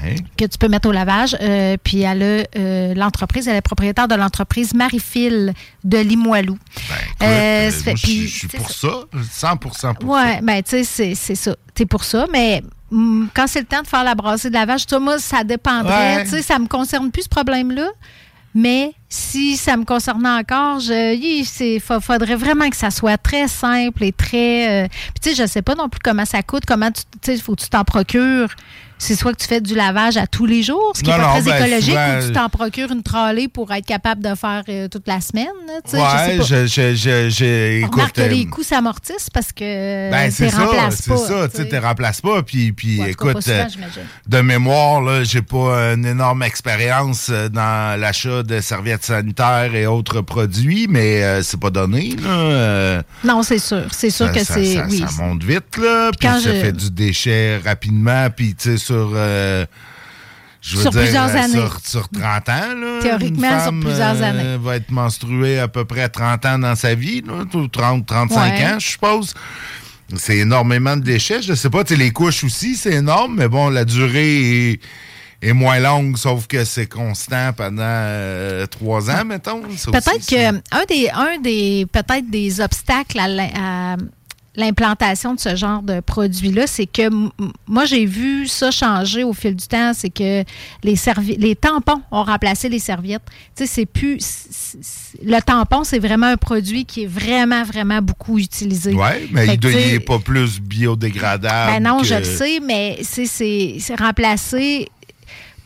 Ouais. 0.02 0.16
que 0.36 0.44
tu 0.44 0.58
peux 0.58 0.68
mettre 0.68 0.88
au 0.88 0.92
lavage. 0.92 1.36
Euh, 1.40 1.76
puis 1.82 2.02
elle 2.02 2.22
a 2.22 2.58
euh, 2.58 2.94
l'entreprise, 2.94 3.48
elle 3.48 3.56
est 3.56 3.60
propriétaire 3.60 4.08
de 4.08 4.14
l'entreprise 4.14 4.74
Marie-Phil 4.74 5.54
de 5.84 5.98
Limoilou. 5.98 6.58
Ben, 7.20 7.26
Euh, 7.26 7.70
ça 7.70 7.76
moi, 7.76 7.84
fait- 7.84 7.96
je 7.96 7.96
suis- 7.96 8.16
puis, 8.18 8.28
je 8.28 8.38
suis 8.38 8.48
tu 8.48 8.56
sais, 8.56 8.58
pour 8.58 8.70
ça, 8.70 8.88
100% 9.30 9.94
pour 9.94 10.10
Ouais, 10.10 10.40
ben 10.42 10.62
tu 10.62 10.84
sais, 10.84 11.14
c'est- 11.14 11.34
ça. 11.34 11.54
T'es 11.74 11.86
pour 11.86 12.04
ça, 12.04 12.26
mais 12.32 12.62
hum, 12.92 13.28
quand 13.34 13.46
c'est 13.46 13.60
le 13.60 13.66
temps 13.66 13.82
de 13.82 13.86
faire 13.86 14.04
la 14.04 14.14
brassée 14.14 14.48
de 14.48 14.54
lavage, 14.54 14.86
tu 14.86 14.90
vois, 14.94 15.00
moi, 15.04 15.18
ça 15.18 15.42
dépendrait. 15.44 16.16
Ouais. 16.16 16.24
Tu 16.24 16.30
sais, 16.30 16.42
ça 16.42 16.58
me 16.58 16.66
concerne 16.66 17.10
plus 17.10 17.22
ce 17.22 17.28
problème-là. 17.28 17.88
Mais 18.56 18.92
si 19.08 19.56
ça 19.56 19.76
me 19.76 19.84
concernait 19.84 20.28
encore, 20.28 20.78
je, 20.78 21.16
il 21.16 21.80
faudrait 21.80 22.36
vraiment 22.36 22.70
que 22.70 22.76
ça 22.76 22.90
soit 22.92 23.18
très 23.18 23.48
simple 23.48 24.04
et 24.04 24.12
très. 24.12 24.84
euh, 24.84 24.88
Puis 24.88 25.20
tu 25.22 25.30
sais, 25.34 25.42
je 25.42 25.48
sais 25.48 25.62
pas 25.62 25.74
non 25.74 25.88
plus 25.88 25.98
comment 26.04 26.24
ça 26.24 26.40
coûte, 26.44 26.62
comment 26.64 26.90
tu, 26.92 27.02
tu 27.20 27.34
sais, 27.34 27.42
faut 27.42 27.56
que 27.56 27.62
tu 27.62 27.68
t'en 27.68 27.82
procures. 27.82 28.50
C'est 28.98 29.16
soit 29.16 29.32
que 29.34 29.38
tu 29.42 29.46
fais 29.48 29.60
du 29.60 29.74
lavage 29.74 30.16
à 30.16 30.26
tous 30.26 30.46
les 30.46 30.62
jours, 30.62 30.92
ce 30.94 31.02
qui 31.02 31.10
n'est 31.10 31.16
pas 31.16 31.40
très 31.40 31.42
ben, 31.42 31.56
écologique, 31.64 31.90
souvent- 31.90 32.18
ou 32.18 32.26
tu 32.26 32.32
t'en 32.32 32.48
procures 32.48 32.92
une 32.92 33.02
trolley 33.02 33.48
pour 33.48 33.72
être 33.72 33.84
capable 33.84 34.22
de 34.22 34.34
faire 34.34 34.62
euh, 34.68 34.88
toute 34.88 35.06
la 35.06 35.20
semaine. 35.20 35.46
Ouais, 35.92 36.38
je 36.38 36.42
je, 36.42 36.66
je, 36.66 36.94
je, 36.94 37.28
je- 37.30 37.82
écoute, 37.84 38.12
que 38.12 38.20
euh, 38.22 38.28
les 38.28 38.46
coûts 38.46 38.62
s'amortissent 38.62 39.28
parce 39.30 39.52
que 39.52 40.10
Ben, 40.10 40.28
tu 40.30 40.36
c'est 40.36 40.48
ça, 40.50 40.58
c'est 41.50 41.64
tu 41.64 41.68
tu 41.68 41.78
remplaces 41.78 42.20
pas. 42.20 42.42
Puis, 42.42 42.72
puis 42.72 43.00
Ouais, 43.00 43.10
écoute, 43.10 43.42
souvent, 43.42 43.56
euh, 43.56 44.02
de 44.28 44.40
mémoire, 44.40 45.02
là, 45.02 45.24
j'ai 45.24 45.42
pas 45.42 45.92
une 45.94 46.06
énorme 46.06 46.42
expérience 46.44 47.28
euh, 47.30 47.48
dans 47.48 47.98
l'achat 48.00 48.42
de 48.42 48.60
serviettes 48.60 49.04
sanitaires 49.04 49.74
et 49.74 49.86
autres 49.86 50.20
produits, 50.20 50.86
mais 50.88 51.22
euh, 51.24 51.42
c'est 51.42 51.60
pas 51.60 51.70
donné, 51.70 52.14
là. 52.22 52.30
euh, 52.30 53.02
Non, 53.24 53.42
c'est 53.42 53.58
sûr. 53.58 53.82
C'est 53.92 54.10
sûr 54.10 54.26
ça, 54.28 54.32
que 54.32 54.44
ça- 54.44 54.54
c'est. 54.54 54.74
ça- 54.76 54.86
Oui. 54.88 55.04
ça 55.06 55.22
monte 55.22 55.42
vite, 55.42 55.76
là. 55.78 56.10
Puis 56.18 56.28
Quand 56.28 56.40
ça 56.40 56.52
je- 56.54 56.60
fait 56.60 56.72
du 56.72 56.90
déchet 56.90 57.58
rapidement. 57.64 58.28
Puis, 58.34 58.54
tu 58.54 58.76
sais, 58.78 58.83
sur. 58.84 59.10
euh, 59.14 59.66
je 60.60 60.76
veux 60.76 60.82
Sur 60.82 60.90
dire, 60.92 61.00
plusieurs 61.02 61.28
euh, 61.28 61.38
années. 61.38 61.52
Sur, 61.54 61.78
sur 61.84 62.08
30 62.08 62.24
ans, 62.24 62.74
là. 62.80 62.98
Théoriquement, 63.02 63.62
sur 63.62 63.80
plusieurs 63.80 64.16
euh, 64.22 64.30
années. 64.30 64.56
va 64.62 64.76
être 64.76 64.90
menstruée 64.90 65.58
à 65.58 65.68
peu 65.68 65.84
près 65.84 66.08
30 66.08 66.46
ans 66.46 66.58
dans 66.58 66.74
sa 66.74 66.94
vie, 66.94 67.20
là, 67.20 67.44
ou 67.52 67.68
30, 67.68 68.06
35 68.06 68.40
Ouais. 68.54 68.64
ans, 68.64 68.78
je 68.78 68.86
suppose. 68.86 69.34
C'est 70.16 70.38
énormément 70.38 70.96
de 70.96 71.02
déchets. 71.02 71.42
Je 71.42 71.52
sais 71.54 71.68
pas, 71.68 71.82
les 71.90 72.10
couches 72.12 72.44
aussi, 72.44 72.76
c'est 72.76 72.94
énorme, 72.94 73.34
mais 73.36 73.48
bon, 73.48 73.68
la 73.68 73.84
durée 73.84 74.70
est, 74.72 74.80
est 75.42 75.52
moins 75.52 75.80
longue, 75.80 76.16
sauf 76.16 76.46
que 76.46 76.64
c'est 76.64 76.86
constant 76.86 77.52
pendant 77.54 77.82
euh, 77.82 78.64
trois 78.66 79.10
ans, 79.10 79.24
mettons. 79.26 79.60
Peut-être 79.60 80.26
que 80.26 80.48
un 80.48 80.84
des, 80.88 81.10
un 81.10 81.38
des 81.42 81.86
peut-être 81.92 82.30
des 82.30 82.60
obstacles 82.62 83.18
à 83.18 83.92
à 83.92 83.96
l'implantation 84.56 85.34
de 85.34 85.40
ce 85.40 85.56
genre 85.56 85.82
de 85.82 86.00
produit-là, 86.00 86.66
c'est 86.66 86.86
que 86.86 87.08
moi, 87.66 87.84
j'ai 87.86 88.06
vu 88.06 88.46
ça 88.46 88.70
changer 88.70 89.24
au 89.24 89.32
fil 89.32 89.56
du 89.56 89.66
temps. 89.66 89.92
C'est 89.94 90.10
que 90.10 90.44
les, 90.82 90.94
les 91.38 91.56
tampons 91.56 92.00
ont 92.10 92.22
remplacé 92.22 92.68
les 92.68 92.78
serviettes. 92.78 93.22
Tu 93.56 93.64
sais, 93.64 93.66
c'est 93.66 93.86
plus. 93.86 94.18
Le 95.24 95.40
tampon, 95.40 95.84
c'est 95.84 95.98
vraiment 95.98 96.26
un 96.26 96.36
produit 96.36 96.84
qui 96.84 97.04
est 97.04 97.06
vraiment, 97.06 97.64
vraiment 97.64 98.00
beaucoup 98.00 98.38
utilisé. 98.38 98.92
Oui, 98.94 99.28
mais 99.32 99.46
Fait 99.46 99.54
il 99.54 99.92
n'est 99.92 100.00
pas 100.00 100.18
plus 100.18 100.60
biodégradable. 100.60 101.72
ben 101.72 101.82
non, 101.82 102.00
que- 102.00 102.06
je 102.06 102.14
le 102.14 102.24
sais, 102.24 102.60
mais 102.60 102.98
c'est 103.02 103.96
remplacé. 103.98 104.88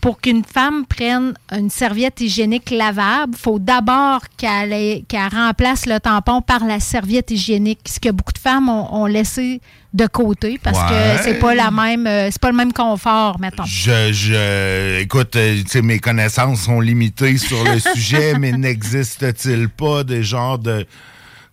Pour 0.00 0.20
qu'une 0.20 0.44
femme 0.44 0.86
prenne 0.86 1.34
une 1.50 1.70
serviette 1.70 2.20
hygiénique 2.20 2.70
lavable, 2.70 3.32
il 3.36 3.38
faut 3.38 3.58
d'abord 3.58 4.20
qu'elle 4.36 5.02
remplace 5.32 5.86
le 5.86 5.98
tampon 5.98 6.40
par 6.40 6.64
la 6.64 6.78
serviette 6.78 7.32
hygiénique, 7.32 7.80
ce 7.88 7.98
que 7.98 8.10
beaucoup 8.10 8.32
de 8.32 8.38
femmes 8.38 8.68
ont, 8.68 8.94
ont 8.94 9.06
laissé 9.06 9.60
de 9.94 10.06
côté 10.06 10.60
parce 10.62 10.78
Ouais. 10.78 11.16
que 11.16 11.22
c'est 11.24 11.38
pas 11.40 11.54
la 11.54 11.72
même, 11.72 12.06
euh, 12.06 12.28
c'est 12.30 12.40
pas 12.40 12.50
le 12.50 12.56
même 12.56 12.72
confort, 12.72 13.40
mettons. 13.40 13.64
Je, 13.64 14.12
je, 14.12 15.00
écoute, 15.00 15.34
euh, 15.34 15.56
mes 15.82 15.98
connaissances 15.98 16.60
sont 16.62 16.80
limitées 16.80 17.36
sur 17.38 17.64
le 17.64 17.78
sujet, 17.94 18.34
mais 18.38 18.52
n'existe-t-il 18.52 19.68
pas 19.68 20.04
des 20.04 20.22
genres 20.22 20.58
de, 20.60 20.86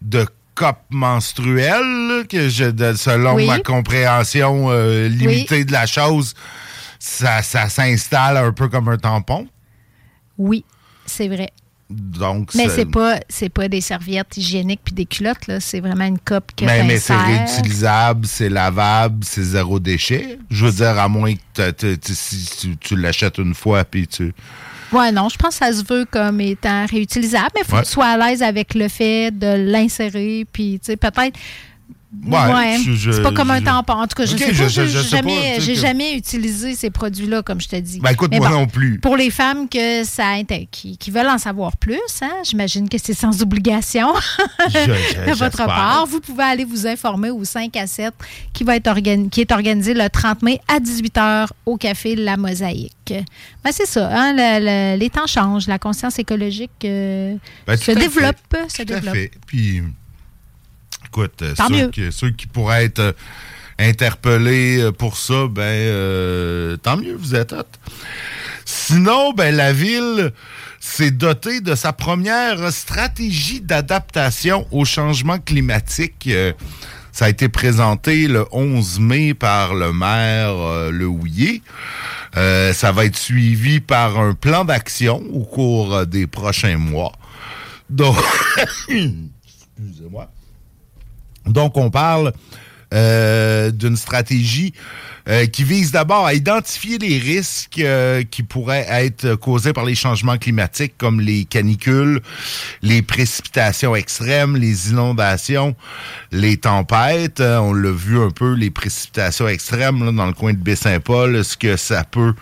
de 0.04 0.28
copes 0.54 0.84
menstruelles, 0.92 2.08
là, 2.08 2.24
que 2.30 2.48
je, 2.50 2.66
de- 2.66 2.94
selon 2.94 3.36
Oui. 3.36 3.48
ma 3.48 3.60
compréhension 3.60 4.68
euh, 4.70 5.08
limitée 5.08 5.66
de 5.66 5.72
la 5.72 5.86
chose, 5.88 6.34
ça, 7.06 7.42
ça 7.44 7.70
s'installe 7.70 8.38
un 8.38 8.52
peu 8.52 8.68
comme 8.68 8.90
un 8.90 8.98
tampon? 8.98 9.48
Oui, 10.38 10.66
c'est 11.06 11.28
vrai. 11.28 11.52
Donc, 11.88 12.56
Mais 12.56 12.68
c'est 12.68 12.88
pas 12.90 13.20
c'est 13.30 13.50
pas 13.50 13.68
des 13.68 13.80
serviettes 13.80 14.36
hygiéniques 14.38 14.80
puis 14.84 14.96
des 14.96 15.06
culottes 15.06 15.46
là, 15.46 15.60
c'est 15.60 15.82
vraiment 15.82 16.06
une 16.06 16.18
cope 16.18 16.52
que 16.58 16.66
Mais, 16.66 16.84
mais 16.84 16.98
c'est 16.98 17.16
réutilisable, 17.16 18.26
c'est 18.26 18.50
lavable, 18.50 19.24
c'est 19.24 19.44
zéro 19.44 19.80
déchet. 19.80 20.40
Je 20.50 20.66
veux 20.66 20.72
dire, 20.72 20.98
à 20.98 21.08
moins 21.08 21.34
que 21.54 21.72
si 22.02 22.50
tu, 22.60 22.78
tu 22.78 22.96
l'achètes 22.96 23.38
une 23.38 23.54
fois, 23.54 23.86
puis 23.86 24.08
tu... 24.08 24.34
Ouais, 24.92 25.12
non, 25.12 25.30
je 25.30 25.38
pense 25.38 25.60
que 25.60 25.66
ça 25.66 25.72
se 25.74 25.84
veut 25.88 26.06
comme 26.10 26.42
étant 26.42 26.88
réutilisable, 26.88 27.52
mais 27.54 27.62
il 27.64 27.68
faut 27.68 27.76
Ouais. 27.76 27.82
que 27.84 27.88
tu 27.88 27.94
sois 27.94 28.08
à 28.08 28.18
l'aise 28.18 28.42
avec 28.42 28.74
le 28.74 28.88
fait 28.88 29.30
de 29.30 29.72
l'insérer, 29.72 30.48
puis 30.52 30.80
tu 30.80 30.88
sais, 30.88 30.98
peut-être. 30.98 31.38
Ouais, 32.28 32.38
Ouais, 32.54 32.78
c'est 33.12 33.22
pas 33.22 33.32
comme 33.34 33.52
un 33.52 33.62
tampon. 33.62 33.94
En 33.94 34.08
tout 34.08 34.16
cas, 34.16 34.26
je 34.26 34.34
Ok, 34.34 34.40
sais 34.40 34.46
pas, 34.54 34.68
je- 34.70 34.86
je 34.88 35.00
jamais, 35.10 35.58
j'ai 35.60 35.74
que- 35.74 35.80
jamais 35.80 36.14
utilisé 36.16 36.74
ces 36.74 36.90
produits-là, 36.90 37.42
comme 37.42 37.60
je 37.60 37.68
te 37.68 37.76
dis. 37.76 38.00
Ben, 38.00 38.12
écoute, 38.12 38.30
Mais 38.32 38.38
moi 38.40 38.50
bon, 38.50 38.56
non 38.60 38.68
plus. 38.68 39.00
Pour 39.00 39.18
les 39.18 39.30
femmes 39.30 39.68
que 39.68 40.04
ça 40.06 40.24
inté- 40.36 40.68
qui, 40.72 40.98
qui 40.98 41.12
veulent 41.12 41.28
en 41.28 41.38
savoir 41.38 41.76
plus, 41.76 42.00
hein, 42.22 42.32
j'imagine 42.46 42.88
que 42.88 42.98
c'est 42.98 43.14
sans 43.14 43.42
obligation 43.42 44.14
de 44.60 45.34
votre 45.34 45.58
part. 45.66 46.06
Vous 46.08 46.22
pouvez 46.22 46.44
aller 46.44 46.64
vous 46.64 46.88
informer 46.88 47.32
au 47.32 47.44
5 47.44 47.76
à 47.76 47.86
7 47.88 48.14
qui, 48.54 48.64
va 48.64 48.78
être 48.78 48.88
organi- 48.88 49.30
qui 49.30 49.42
est 49.42 49.52
organisé 49.52 49.94
le 49.94 50.10
30 50.10 50.42
mai 50.42 50.60
à 50.68 50.80
18h 50.80 51.48
au 51.66 51.76
Café 51.78 52.16
La 52.16 52.38
Mosaïque. 52.38 53.14
Ben, 53.64 53.72
c'est 53.72 53.88
ça, 53.88 54.10
hein, 54.12 54.34
le- 54.34 54.94
le- 54.94 54.98
les 55.00 55.10
temps 55.10 55.28
changent, 55.28 55.68
la 55.68 55.80
conscience 55.80 56.18
écologique 56.18 56.72
euh, 56.86 57.36
Ben, 57.68 57.76
se 57.76 57.92
à 57.92 57.96
développe. 57.96 58.36
fait. 58.52 58.70
Se 58.72 58.76
Tout 58.84 58.94
à 58.94 58.96
développe. 59.00 59.16
fait. 59.16 59.32
Puis, 59.48 59.82
écoute, 61.16 61.42
euh, 61.42 61.54
ceux, 61.56 61.90
qui, 61.90 62.12
ceux 62.12 62.32
qui 62.32 62.48
pourraient 62.48 62.86
être 62.86 63.00
euh, 63.00 63.12
interpellés 63.80 64.82
euh, 64.82 64.92
pour 64.92 65.18
ça, 65.18 65.48
ben, 65.50 65.62
euh, 65.62 66.76
tant 66.78 66.98
mieux, 66.98 67.16
vous 67.16 67.36
êtes 67.36 67.54
hot. 67.54 67.64
Sinon, 68.66 69.32
ben, 69.34 69.56
la 69.56 69.72
ville 69.72 70.32
s'est 70.80 71.12
dotée 71.12 71.62
de 71.62 71.76
sa 71.76 71.94
première 71.94 72.72
stratégie 72.72 73.62
d'adaptation 73.62 74.68
au 74.72 74.84
changement 74.84 75.40
climatique. 75.40 76.28
Euh, 76.28 76.52
ça 77.12 77.26
a 77.26 77.30
été 77.30 77.48
présenté 77.48 78.28
le 78.28 78.46
11 78.52 79.00
mai 79.00 79.34
par 79.34 79.74
le 79.74 79.94
maire 79.94 80.52
euh, 80.58 80.92
Le 80.92 81.08
Houillet. 81.08 81.62
Euh, 82.36 82.74
ça 82.74 82.92
va 82.92 83.06
être 83.06 83.16
suivi 83.16 83.80
par 83.80 84.20
un 84.20 84.34
plan 84.34 84.66
d'action 84.66 85.24
au 85.32 85.46
cours 85.46 86.06
des 86.06 86.28
prochains 86.28 86.78
mois. 86.78 87.14
Donc, 87.90 88.18
excusez-moi. 88.90 90.30
Donc, 91.48 91.78
on 91.78 91.90
parle 91.90 92.34
euh, 92.94 93.72
d'une 93.72 93.98
stratégie 93.98 94.74
euh, 95.28 95.48
qui 95.48 95.64
vise 95.64 95.92
d'abord 95.92 96.28
à 96.28 96.36
identifier 96.36 97.00
les 97.00 97.18
risques 97.18 97.80
euh, 97.80 98.24
qui 98.30 98.44
pourraient 98.44 98.86
être 98.88 99.34
causés 99.36 99.74
par 99.74 99.86
les 99.86 99.96
changements 99.96 100.38
climatiques, 100.38 100.94
comme 101.00 101.20
les 101.20 101.46
canicules, 101.46 102.22
les 102.84 103.02
précipitations 103.02 103.96
extrêmes, 103.96 104.56
les 104.56 104.92
inondations, 104.92 105.76
les 106.32 106.58
tempêtes. 106.58 107.42
On 107.42 107.74
l'a 107.74 107.92
vu 107.92 108.20
un 108.20 108.30
peu, 108.30 108.54
les 108.54 108.70
précipitations 108.70 109.48
extrêmes 109.48 110.06
là, 110.06 110.12
dans 110.12 110.28
le 110.28 110.34
coin 110.34 110.54
de 110.54 110.60
Baie-Saint-Paul, 110.60 111.44
ce 111.44 111.58
que 111.58 111.78
ça 111.78 112.04
peut, 112.04 112.36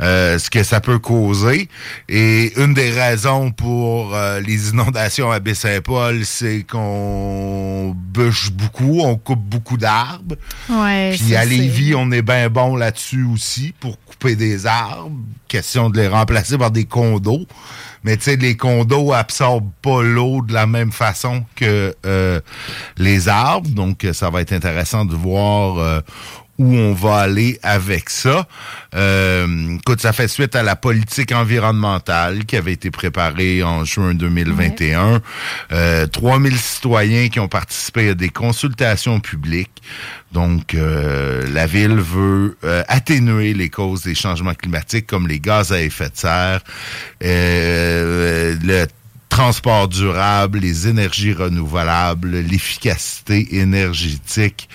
ce 0.00 0.48
que 0.48 0.62
ça 0.62 0.80
peut 0.80 0.98
causer. 0.98 1.68
Et 2.08 2.58
une 2.58 2.72
des 2.72 2.90
raisons 2.90 3.50
pour 3.50 4.16
les 4.46 4.70
inondations 4.70 5.30
à 5.30 5.40
Baie-Saint-Paul, 5.40 6.24
c'est 6.24 6.62
qu'on 6.62 7.94
bûche 7.94 8.50
beaucoup, 8.50 9.00
on 9.02 9.16
coupe 9.16 9.42
beaucoup 9.42 9.76
d'arbres. 9.84 10.36
Ouais, 10.70 11.14
Puis 11.14 11.36
à 11.36 11.44
Lévis, 11.44 11.94
on 11.94 12.10
est 12.10 12.22
bien 12.22 12.48
bon 12.48 12.74
là-dessus 12.74 13.24
aussi 13.24 13.74
pour 13.78 13.98
couper 14.04 14.34
des 14.34 14.66
arbres. 14.66 15.12
Question 15.46 15.90
de 15.90 16.00
les 16.00 16.08
remplacer 16.08 16.56
par 16.56 16.70
des 16.70 16.86
condos. 16.86 17.46
Mais 18.02 18.16
tu 18.16 18.24
sais, 18.24 18.36
les 18.36 18.56
condos 18.56 19.12
absorbent 19.12 19.70
pas 19.82 20.02
l'eau 20.02 20.42
de 20.42 20.52
la 20.52 20.66
même 20.66 20.92
façon 20.92 21.44
que 21.54 21.94
euh, 22.04 22.40
les 22.98 23.28
arbres. 23.28 23.70
Donc, 23.70 24.04
euh, 24.04 24.12
ça 24.12 24.30
va 24.30 24.40
être 24.40 24.52
intéressant 24.52 25.04
de 25.04 25.14
voir 25.14 25.78
euh, 25.78 26.00
où 26.58 26.74
on 26.74 26.94
va 26.94 27.16
aller 27.16 27.58
avec 27.62 28.10
ça. 28.10 28.46
Euh, 28.94 29.76
écoute, 29.76 30.00
ça 30.00 30.12
fait 30.12 30.28
suite 30.28 30.54
à 30.54 30.62
la 30.62 30.76
politique 30.76 31.32
environnementale 31.32 32.44
qui 32.44 32.56
avait 32.56 32.72
été 32.72 32.90
préparée 32.90 33.62
en 33.62 33.84
juin 33.84 34.14
2021. 34.14 35.20
Euh, 35.72 36.06
3000 36.06 36.56
citoyens 36.56 37.28
qui 37.28 37.40
ont 37.40 37.48
participé 37.48 38.10
à 38.10 38.14
des 38.14 38.28
consultations 38.30 39.20
publiques. 39.20 39.82
Donc, 40.32 40.74
euh, 40.74 41.46
la 41.52 41.66
ville 41.66 42.00
veut 42.00 42.56
euh, 42.64 42.82
atténuer 42.88 43.54
les 43.54 43.70
causes 43.70 44.02
des 44.02 44.14
changements 44.14 44.54
climatiques 44.54 45.06
comme 45.06 45.28
les 45.28 45.38
gaz 45.38 45.72
à 45.72 45.80
effet 45.80 46.08
de 46.08 46.16
serre, 46.16 46.60
euh, 47.22 48.56
le 48.62 48.86
transport 49.38 49.88
durable, 49.88 50.60
les 50.60 50.86
énergies 50.86 51.32
renouvelables, 51.32 52.36
l'efficacité 52.38 53.56
énergétique. 53.58 54.68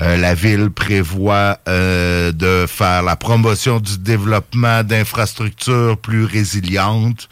Euh, 0.00 0.16
la 0.16 0.32
ville 0.34 0.70
prévoit 0.70 1.58
euh, 1.66 2.30
de 2.30 2.66
faire 2.68 3.02
la 3.02 3.16
promotion 3.16 3.80
du 3.80 3.98
développement 3.98 4.84
d'infrastructures 4.84 5.98
plus 5.98 6.24
résilientes, 6.24 7.28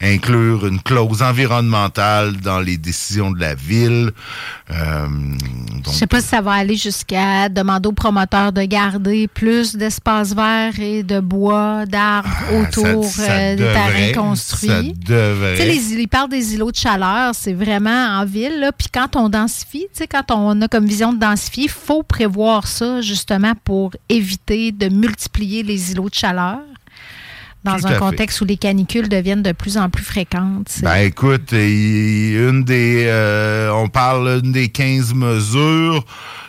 inclure 0.00 0.66
une 0.66 0.80
clause 0.80 1.20
environnementale 1.20 2.38
dans 2.38 2.60
les 2.60 2.78
décisions 2.78 3.30
de 3.30 3.40
la 3.40 3.54
ville. 3.54 4.10
Euh, 4.70 5.06
Je 5.84 5.90
sais 5.90 6.06
pas 6.06 6.22
si 6.22 6.28
ça 6.28 6.40
va 6.40 6.52
aller 6.52 6.76
jusqu'à 6.76 7.50
demander 7.50 7.88
aux 7.88 7.92
promoteurs 7.92 8.52
de 8.52 8.62
garder 8.62 9.28
plus 9.28 9.76
d'espaces 9.76 10.34
verts 10.34 10.80
et 10.80 11.02
de 11.02 11.20
bois, 11.20 11.84
d'arbres 11.84 12.30
autour 12.58 13.04
Ah, 13.04 13.10
ça- 13.10 13.26
ça 13.26 13.32
euh, 13.32 13.56
des 13.56 13.62
terrains 13.64 14.12
construits. 14.14 14.68
ça 14.68 14.82
devrait. 15.12 15.56
Ils 16.06 16.08
parlent 16.08 16.28
des 16.30 16.54
îlots 16.54 16.70
de 16.70 16.76
chaleur, 16.76 17.34
c'est 17.34 17.52
vraiment 17.52 18.20
en 18.20 18.24
ville. 18.24 18.60
Là. 18.60 18.70
Puis 18.70 18.86
quand 18.94 19.16
on 19.16 19.28
densifie, 19.28 19.86
tu 19.92 19.98
sais, 19.98 20.06
quand 20.06 20.30
on 20.30 20.62
a 20.62 20.68
comme 20.68 20.86
vision 20.86 21.12
de 21.12 21.18
densifier, 21.18 21.64
il 21.64 21.68
faut 21.68 22.04
prévoir 22.04 22.68
ça 22.68 23.00
justement 23.00 23.54
pour 23.64 23.90
éviter 24.08 24.70
de 24.70 24.88
multiplier 24.88 25.64
les 25.64 25.90
îlots 25.90 26.08
de 26.08 26.14
chaleur 26.14 26.60
dans 27.64 27.76
Tout 27.76 27.88
un 27.88 27.94
fait. 27.94 27.98
contexte 27.98 28.40
où 28.40 28.44
les 28.44 28.56
canicules 28.56 29.08
deviennent 29.08 29.42
de 29.42 29.50
plus 29.50 29.76
en 29.78 29.90
plus 29.90 30.04
fréquentes. 30.04 30.78
Ben 30.82 30.98
écoute, 30.98 31.50
il- 31.50 32.36
une 32.50 32.62
des 32.62 33.06
euh, 33.08 33.72
on 33.72 33.88
parle 33.88 34.42
d'une 34.42 34.52
des 34.52 34.68
15 34.68 35.12
mesures. 35.12 36.04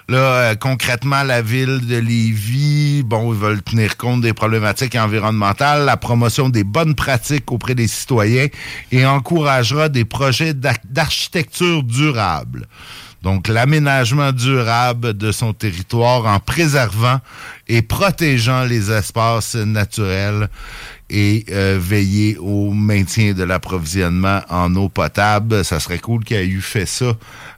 Là, 0.09 0.17
euh, 0.17 0.55
concrètement, 0.55 1.23
la 1.23 1.41
ville 1.41 1.85
de 1.85 1.97
Lévis, 1.97 3.03
bon, 3.03 3.33
ils 3.33 3.39
veulent 3.39 3.61
tenir 3.61 3.97
compte 3.97 4.21
des 4.21 4.31
problématiques 4.31 4.95
environnementales, 4.95 5.83
la 5.83 5.97
promotion 5.97 6.47
des 6.47 6.63
bonnes 6.63 6.95
pratiques 6.95 7.51
auprès 7.51 7.75
des 7.75 7.87
citoyens 7.87 8.47
et 8.93 9.05
encouragera 9.05 9.89
des 9.89 10.05
projets 10.05 10.53
d'architecture 10.53 11.83
durable. 11.83 12.67
Donc, 13.21 13.49
l'aménagement 13.49 14.31
durable 14.31 15.13
de 15.13 15.33
son 15.33 15.51
territoire 15.51 16.25
en 16.25 16.39
préservant 16.39 17.19
et 17.67 17.81
protégeant 17.81 18.63
les 18.63 18.89
espaces 18.89 19.55
naturels 19.55 20.47
et 21.09 21.45
euh, 21.51 21.77
veiller 21.81 22.37
au 22.37 22.71
maintien 22.71 23.33
de 23.33 23.43
l'approvisionnement 23.43 24.39
en 24.49 24.73
eau 24.75 24.87
potable. 24.87 25.65
Ça 25.65 25.81
serait 25.81 25.99
cool 25.99 26.23
qu'il 26.23 26.37
ait 26.37 26.47
eu 26.47 26.61
fait 26.61 26.85
ça 26.85 27.13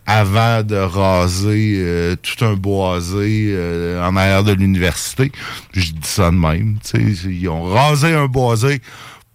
avant 0.09 0.63
de 0.63 0.75
raser 0.75 1.75
euh, 1.77 2.15
tout 2.15 2.43
un 2.43 2.55
boisé 2.55 3.49
euh, 3.51 4.03
en 4.03 4.15
arrière 4.15 4.43
de 4.43 4.53
l'université. 4.53 5.31
Je 5.71 5.91
dis 5.91 6.07
ça 6.07 6.31
de 6.31 6.35
même. 6.35 6.79
Ils 6.95 7.47
ont 7.47 7.65
rasé 7.65 8.15
un 8.15 8.25
boisé 8.25 8.81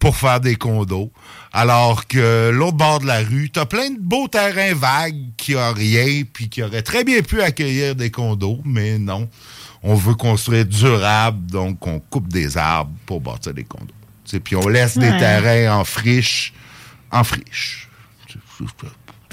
pour 0.00 0.16
faire 0.16 0.40
des 0.40 0.56
condos. 0.56 1.12
Alors 1.52 2.08
que 2.08 2.50
l'autre 2.50 2.76
bord 2.76 2.98
de 2.98 3.06
la 3.06 3.20
rue, 3.20 3.50
t'as 3.50 3.66
plein 3.66 3.90
de 3.90 4.00
beaux 4.00 4.26
terrains 4.26 4.74
vagues 4.74 5.28
qui 5.36 5.54
ont 5.54 5.72
rien, 5.72 6.24
puis 6.32 6.48
qui 6.48 6.60
auraient 6.60 6.82
très 6.82 7.04
bien 7.04 7.22
pu 7.22 7.40
accueillir 7.40 7.94
des 7.94 8.10
condos, 8.10 8.60
mais 8.64 8.98
non. 8.98 9.28
On 9.84 9.94
veut 9.94 10.14
construire 10.14 10.66
durable, 10.66 11.46
donc 11.46 11.86
on 11.86 12.00
coupe 12.00 12.26
des 12.26 12.56
arbres 12.56 12.90
pour 13.06 13.20
bâtir 13.20 13.54
des 13.54 13.62
condos. 13.62 13.94
Puis 14.42 14.56
on 14.56 14.66
laisse 14.66 14.98
des 14.98 15.16
terrains 15.18 15.78
en 15.78 15.84
friche, 15.84 16.52
en 17.12 17.22
friche. 17.22 17.88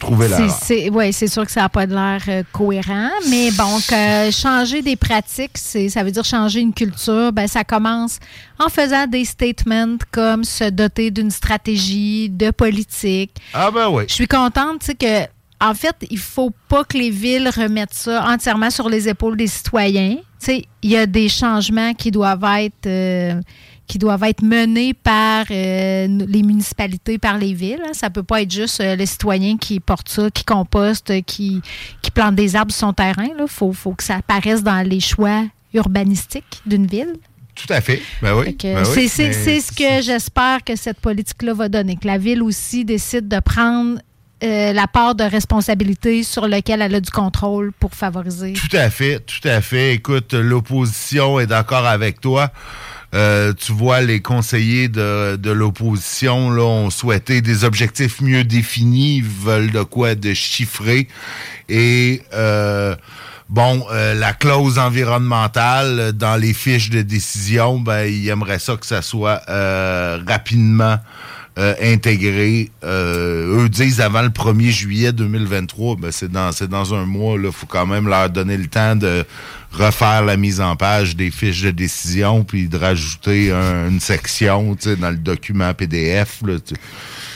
Trouver 0.01 0.27
la 0.27 0.37
C'est- 0.49 0.65
c'est- 0.65 0.89
ouais, 0.89 1.11
c'est 1.13 1.27
sûr 1.27 1.45
que 1.45 1.51
ça 1.51 1.61
n'a 1.61 1.69
pas 1.69 1.85
de 1.87 1.93
l'air 1.93 2.21
euh, 2.27 2.43
cohérent, 2.51 3.09
mais 3.29 3.51
bon, 3.51 3.77
que 3.87 4.31
changer 4.31 4.81
des 4.81 4.95
pratiques, 4.95 5.51
c'est, 5.55 5.87
ça 5.89 6.03
veut 6.03 6.09
dire 6.11 6.25
changer 6.25 6.59
une 6.59 6.73
culture. 6.73 7.31
Ben, 7.31 7.47
ça 7.47 7.63
commence 7.63 8.17
en 8.59 8.67
faisant 8.67 9.05
des 9.07 9.23
statements 9.25 9.97
comme 10.11 10.43
se 10.43 10.65
doter 10.69 11.11
d'une 11.11 11.29
stratégie 11.31 12.29
de 12.29 12.49
politique. 12.51 13.31
Ah 13.53 13.69
ben 13.71 13.89
oui. 13.89 14.03
Je 14.07 14.13
suis 14.15 14.27
contente, 14.27 14.79
tu 14.79 14.87
sais, 14.87 14.95
que 14.95 15.29
en 15.63 15.75
fait, 15.75 15.95
il 16.09 16.17
faut 16.17 16.49
pas 16.67 16.83
que 16.83 16.97
les 16.97 17.11
villes 17.11 17.47
remettent 17.55 17.93
ça 17.93 18.25
entièrement 18.27 18.71
sur 18.71 18.89
les 18.89 19.07
épaules 19.07 19.37
des 19.37 19.45
citoyens. 19.45 20.15
Tu 20.15 20.21
sais, 20.39 20.65
il 20.81 20.89
y 20.89 20.97
a 20.97 21.05
des 21.05 21.29
changements 21.29 21.93
qui 21.93 22.09
doivent 22.09 22.43
être 22.57 22.87
euh, 22.87 23.39
qui 23.91 23.97
doivent 23.97 24.23
être 24.23 24.41
menés 24.41 24.93
par 24.93 25.43
euh, 25.51 26.07
les 26.07 26.43
municipalités, 26.43 27.17
par 27.17 27.37
les 27.37 27.53
villes. 27.53 27.81
hein. 27.85 27.91
Ça 27.91 28.09
peut 28.09 28.23
pas 28.23 28.41
être 28.41 28.49
juste 28.49 28.79
euh, 28.79 28.95
les 28.95 29.05
citoyens 29.05 29.57
qui 29.57 29.81
portent 29.81 30.07
ça, 30.07 30.31
qui 30.31 30.45
compostent, 30.45 31.11
qui, 31.25 31.61
qui 32.01 32.09
plantent 32.09 32.35
des 32.35 32.55
arbres 32.55 32.71
sur 32.71 32.87
son 32.87 32.93
terrain. 32.93 33.27
Il 33.37 33.45
faut, 33.49 33.73
faut 33.73 33.91
que 33.91 34.03
ça 34.03 34.15
apparaisse 34.15 34.63
dans 34.63 34.87
les 34.87 35.01
choix 35.01 35.43
urbanistiques 35.73 36.61
d'une 36.65 36.87
ville. 36.87 37.15
Tout 37.53 37.73
à 37.73 37.81
fait. 37.81 38.01
Ben 38.21 38.33
oui. 38.33 38.55
Ben 38.63 38.85
oui. 38.95 39.09
c'est 39.09 39.59
ce 39.59 39.71
que 39.73 40.01
j'espère 40.01 40.63
que 40.63 40.77
cette 40.77 41.01
politique-là 41.01 41.53
va 41.53 41.67
donner, 41.67 41.97
que 41.97 42.07
la 42.07 42.17
ville 42.17 42.41
aussi 42.41 42.85
décide 42.85 43.27
de 43.27 43.41
prendre 43.41 43.99
euh, 44.41 44.71
la 44.71 44.87
part 44.87 45.15
de 45.15 45.25
responsabilité 45.25 46.23
sur 46.23 46.47
laquelle 46.47 46.81
elle 46.81 46.95
a 46.95 47.01
du 47.01 47.11
contrôle 47.11 47.73
pour 47.73 47.93
favoriser. 47.93 48.53
Tout 48.53 48.75
à 48.75 48.89
fait, 48.89 49.19
tout 49.19 49.45
à 49.47 49.59
fait. 49.59 49.95
Écoute, 49.95 50.33
l'opposition 50.33 51.41
est 51.41 51.47
d'accord 51.47 51.85
avec 51.85 52.21
toi. 52.21 52.51
Euh, 53.13 53.53
tu 53.53 53.73
vois, 53.73 54.01
les 54.01 54.21
conseillers 54.21 54.87
de, 54.87 55.35
de 55.35 55.51
l'opposition 55.51 56.47
ont 56.47 56.89
souhaité 56.89 57.41
des 57.41 57.65
objectifs 57.65 58.21
mieux 58.21 58.43
définis, 58.43 59.17
ils 59.17 59.23
veulent 59.23 59.71
de 59.71 59.83
quoi 59.83 60.15
de 60.15 60.33
chiffrer. 60.33 61.07
Et 61.67 62.21
euh, 62.33 62.95
bon, 63.49 63.85
euh, 63.91 64.13
la 64.13 64.33
clause 64.33 64.79
environnementale 64.79 66.13
dans 66.13 66.37
les 66.37 66.53
fiches 66.53 66.89
de 66.89 67.01
décision, 67.01 67.79
ben, 67.79 68.05
ils 68.05 68.29
aimeraient 68.29 68.59
ça 68.59 68.77
que 68.77 68.85
ça 68.85 69.01
soit 69.01 69.41
euh, 69.49 70.19
rapidement 70.25 70.97
euh, 71.59 71.75
intégré. 71.81 72.71
Euh, 72.85 73.63
eux 73.63 73.67
disent 73.67 73.99
avant 73.99 74.21
le 74.21 74.29
1er 74.29 74.69
juillet 74.69 75.11
2023, 75.11 75.97
ben 75.97 76.09
c'est 76.09 76.31
dans 76.31 76.53
c'est 76.53 76.69
dans 76.69 76.93
un 76.93 77.05
mois. 77.05 77.37
Il 77.37 77.51
faut 77.51 77.67
quand 77.67 77.85
même 77.85 78.07
leur 78.07 78.29
donner 78.29 78.55
le 78.55 78.67
temps 78.67 78.95
de 78.95 79.25
refaire 79.71 80.23
la 80.23 80.37
mise 80.37 80.59
en 80.61 80.75
page 80.75 81.15
des 81.15 81.31
fiches 81.31 81.61
de 81.61 81.71
décision, 81.71 82.43
puis 82.43 82.67
de 82.67 82.77
rajouter 82.77 83.51
un- 83.51 83.89
une 83.89 83.99
section 83.99 84.75
tu 84.75 84.89
sais, 84.89 84.95
dans 84.95 85.09
le 85.09 85.17
document 85.17 85.73
PDF. 85.73 86.41
Là, 86.45 86.55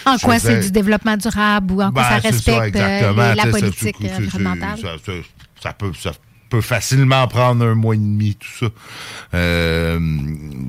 En 0.05 0.17
quoi 0.17 0.37
c'est 0.39 0.59
du 0.59 0.71
développement 0.71 1.17
durable 1.17 1.71
ou 1.73 1.81
en 1.81 1.91
quoi 1.91 2.03
Ben, 2.03 2.09
ça 2.09 2.29
c'est 2.31 2.43
ça, 2.43 2.59
respecte 2.59 2.75
euh, 2.75 3.11
les- 3.11 3.35
la 3.35 3.43
ça, 3.43 3.49
politique 3.49 3.95
c'est- 3.99 4.07
c'est- 4.07 4.15
environnementale? 4.15 4.77
Ça, 4.81 4.89
ça- 5.05 5.11
ça 5.63 5.73
peut, 5.73 5.91
ça 5.99 6.11
peut 6.49 6.61
facilement 6.61 7.27
prendre 7.27 7.65
un 7.65 7.73
mois 7.73 7.95
et 7.95 7.97
demi, 7.97 8.35
tout 8.35 8.47
ça. 8.59 8.67
Euh, 9.33 9.99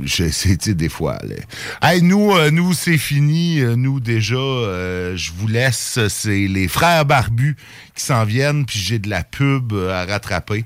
sais, 0.06 0.74
des 0.74 0.88
fois. 0.88 1.18
là. 1.22 1.34
Hey, 1.82 2.02
nous, 2.02 2.32
euh, 2.34 2.50
nous 2.50 2.72
c'est 2.72 2.96
fini. 2.98 3.60
Euh, 3.60 3.76
Nous, 3.76 4.00
déjà, 4.00 4.36
euh, 4.36 5.16
je 5.16 5.32
vous 5.36 5.48
laisse. 5.48 5.98
C'est 6.08 6.46
les 6.48 6.66
frères 6.68 7.04
barbus 7.04 7.56
qui 7.94 8.04
s'en 8.04 8.24
viennent, 8.24 8.64
puis 8.64 8.78
j'ai 8.78 8.98
de 8.98 9.10
la 9.10 9.22
pub 9.22 9.72
euh, 9.74 9.92
à 9.92 10.06
rattraper. 10.06 10.64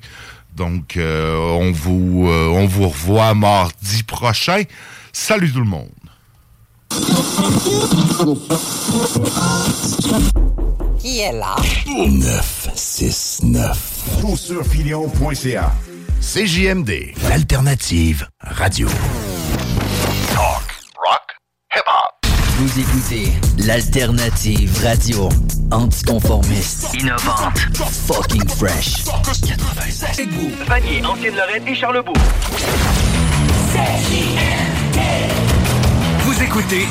Donc, 0.61 0.97
euh, 0.99 1.39
on, 1.39 1.73
vous, 1.73 2.29
euh, 2.29 2.49
on 2.49 2.67
vous 2.67 2.91
revoit 2.91 3.33
mardi 3.33 4.03
prochain. 4.03 4.65
Salut 5.11 5.51
tout 5.51 5.61
le 5.61 5.65
monde. 5.65 5.89
Qui 10.99 11.21
est 11.21 11.33
là? 11.33 11.57
969. 11.87 14.21
Consurfilion.ca 14.21 15.73
CJMD, 16.21 17.15
l'alternative 17.31 18.29
radio. 18.43 18.87
Vous 22.61 22.79
écoutez 22.79 23.33
l'alternative 23.67 24.83
radio 24.83 25.31
anticonformiste, 25.71 26.93
innovante, 26.93 27.59
fucking 28.07 28.47
fresh. 28.51 29.03
96. 29.47 30.29
Vanier, 30.69 31.03
Ancienne-Lorraine 31.03 31.67
et 31.67 31.75
Charlebourg. 31.75 32.13
Vous 36.19 36.43
écoutez 36.43 36.87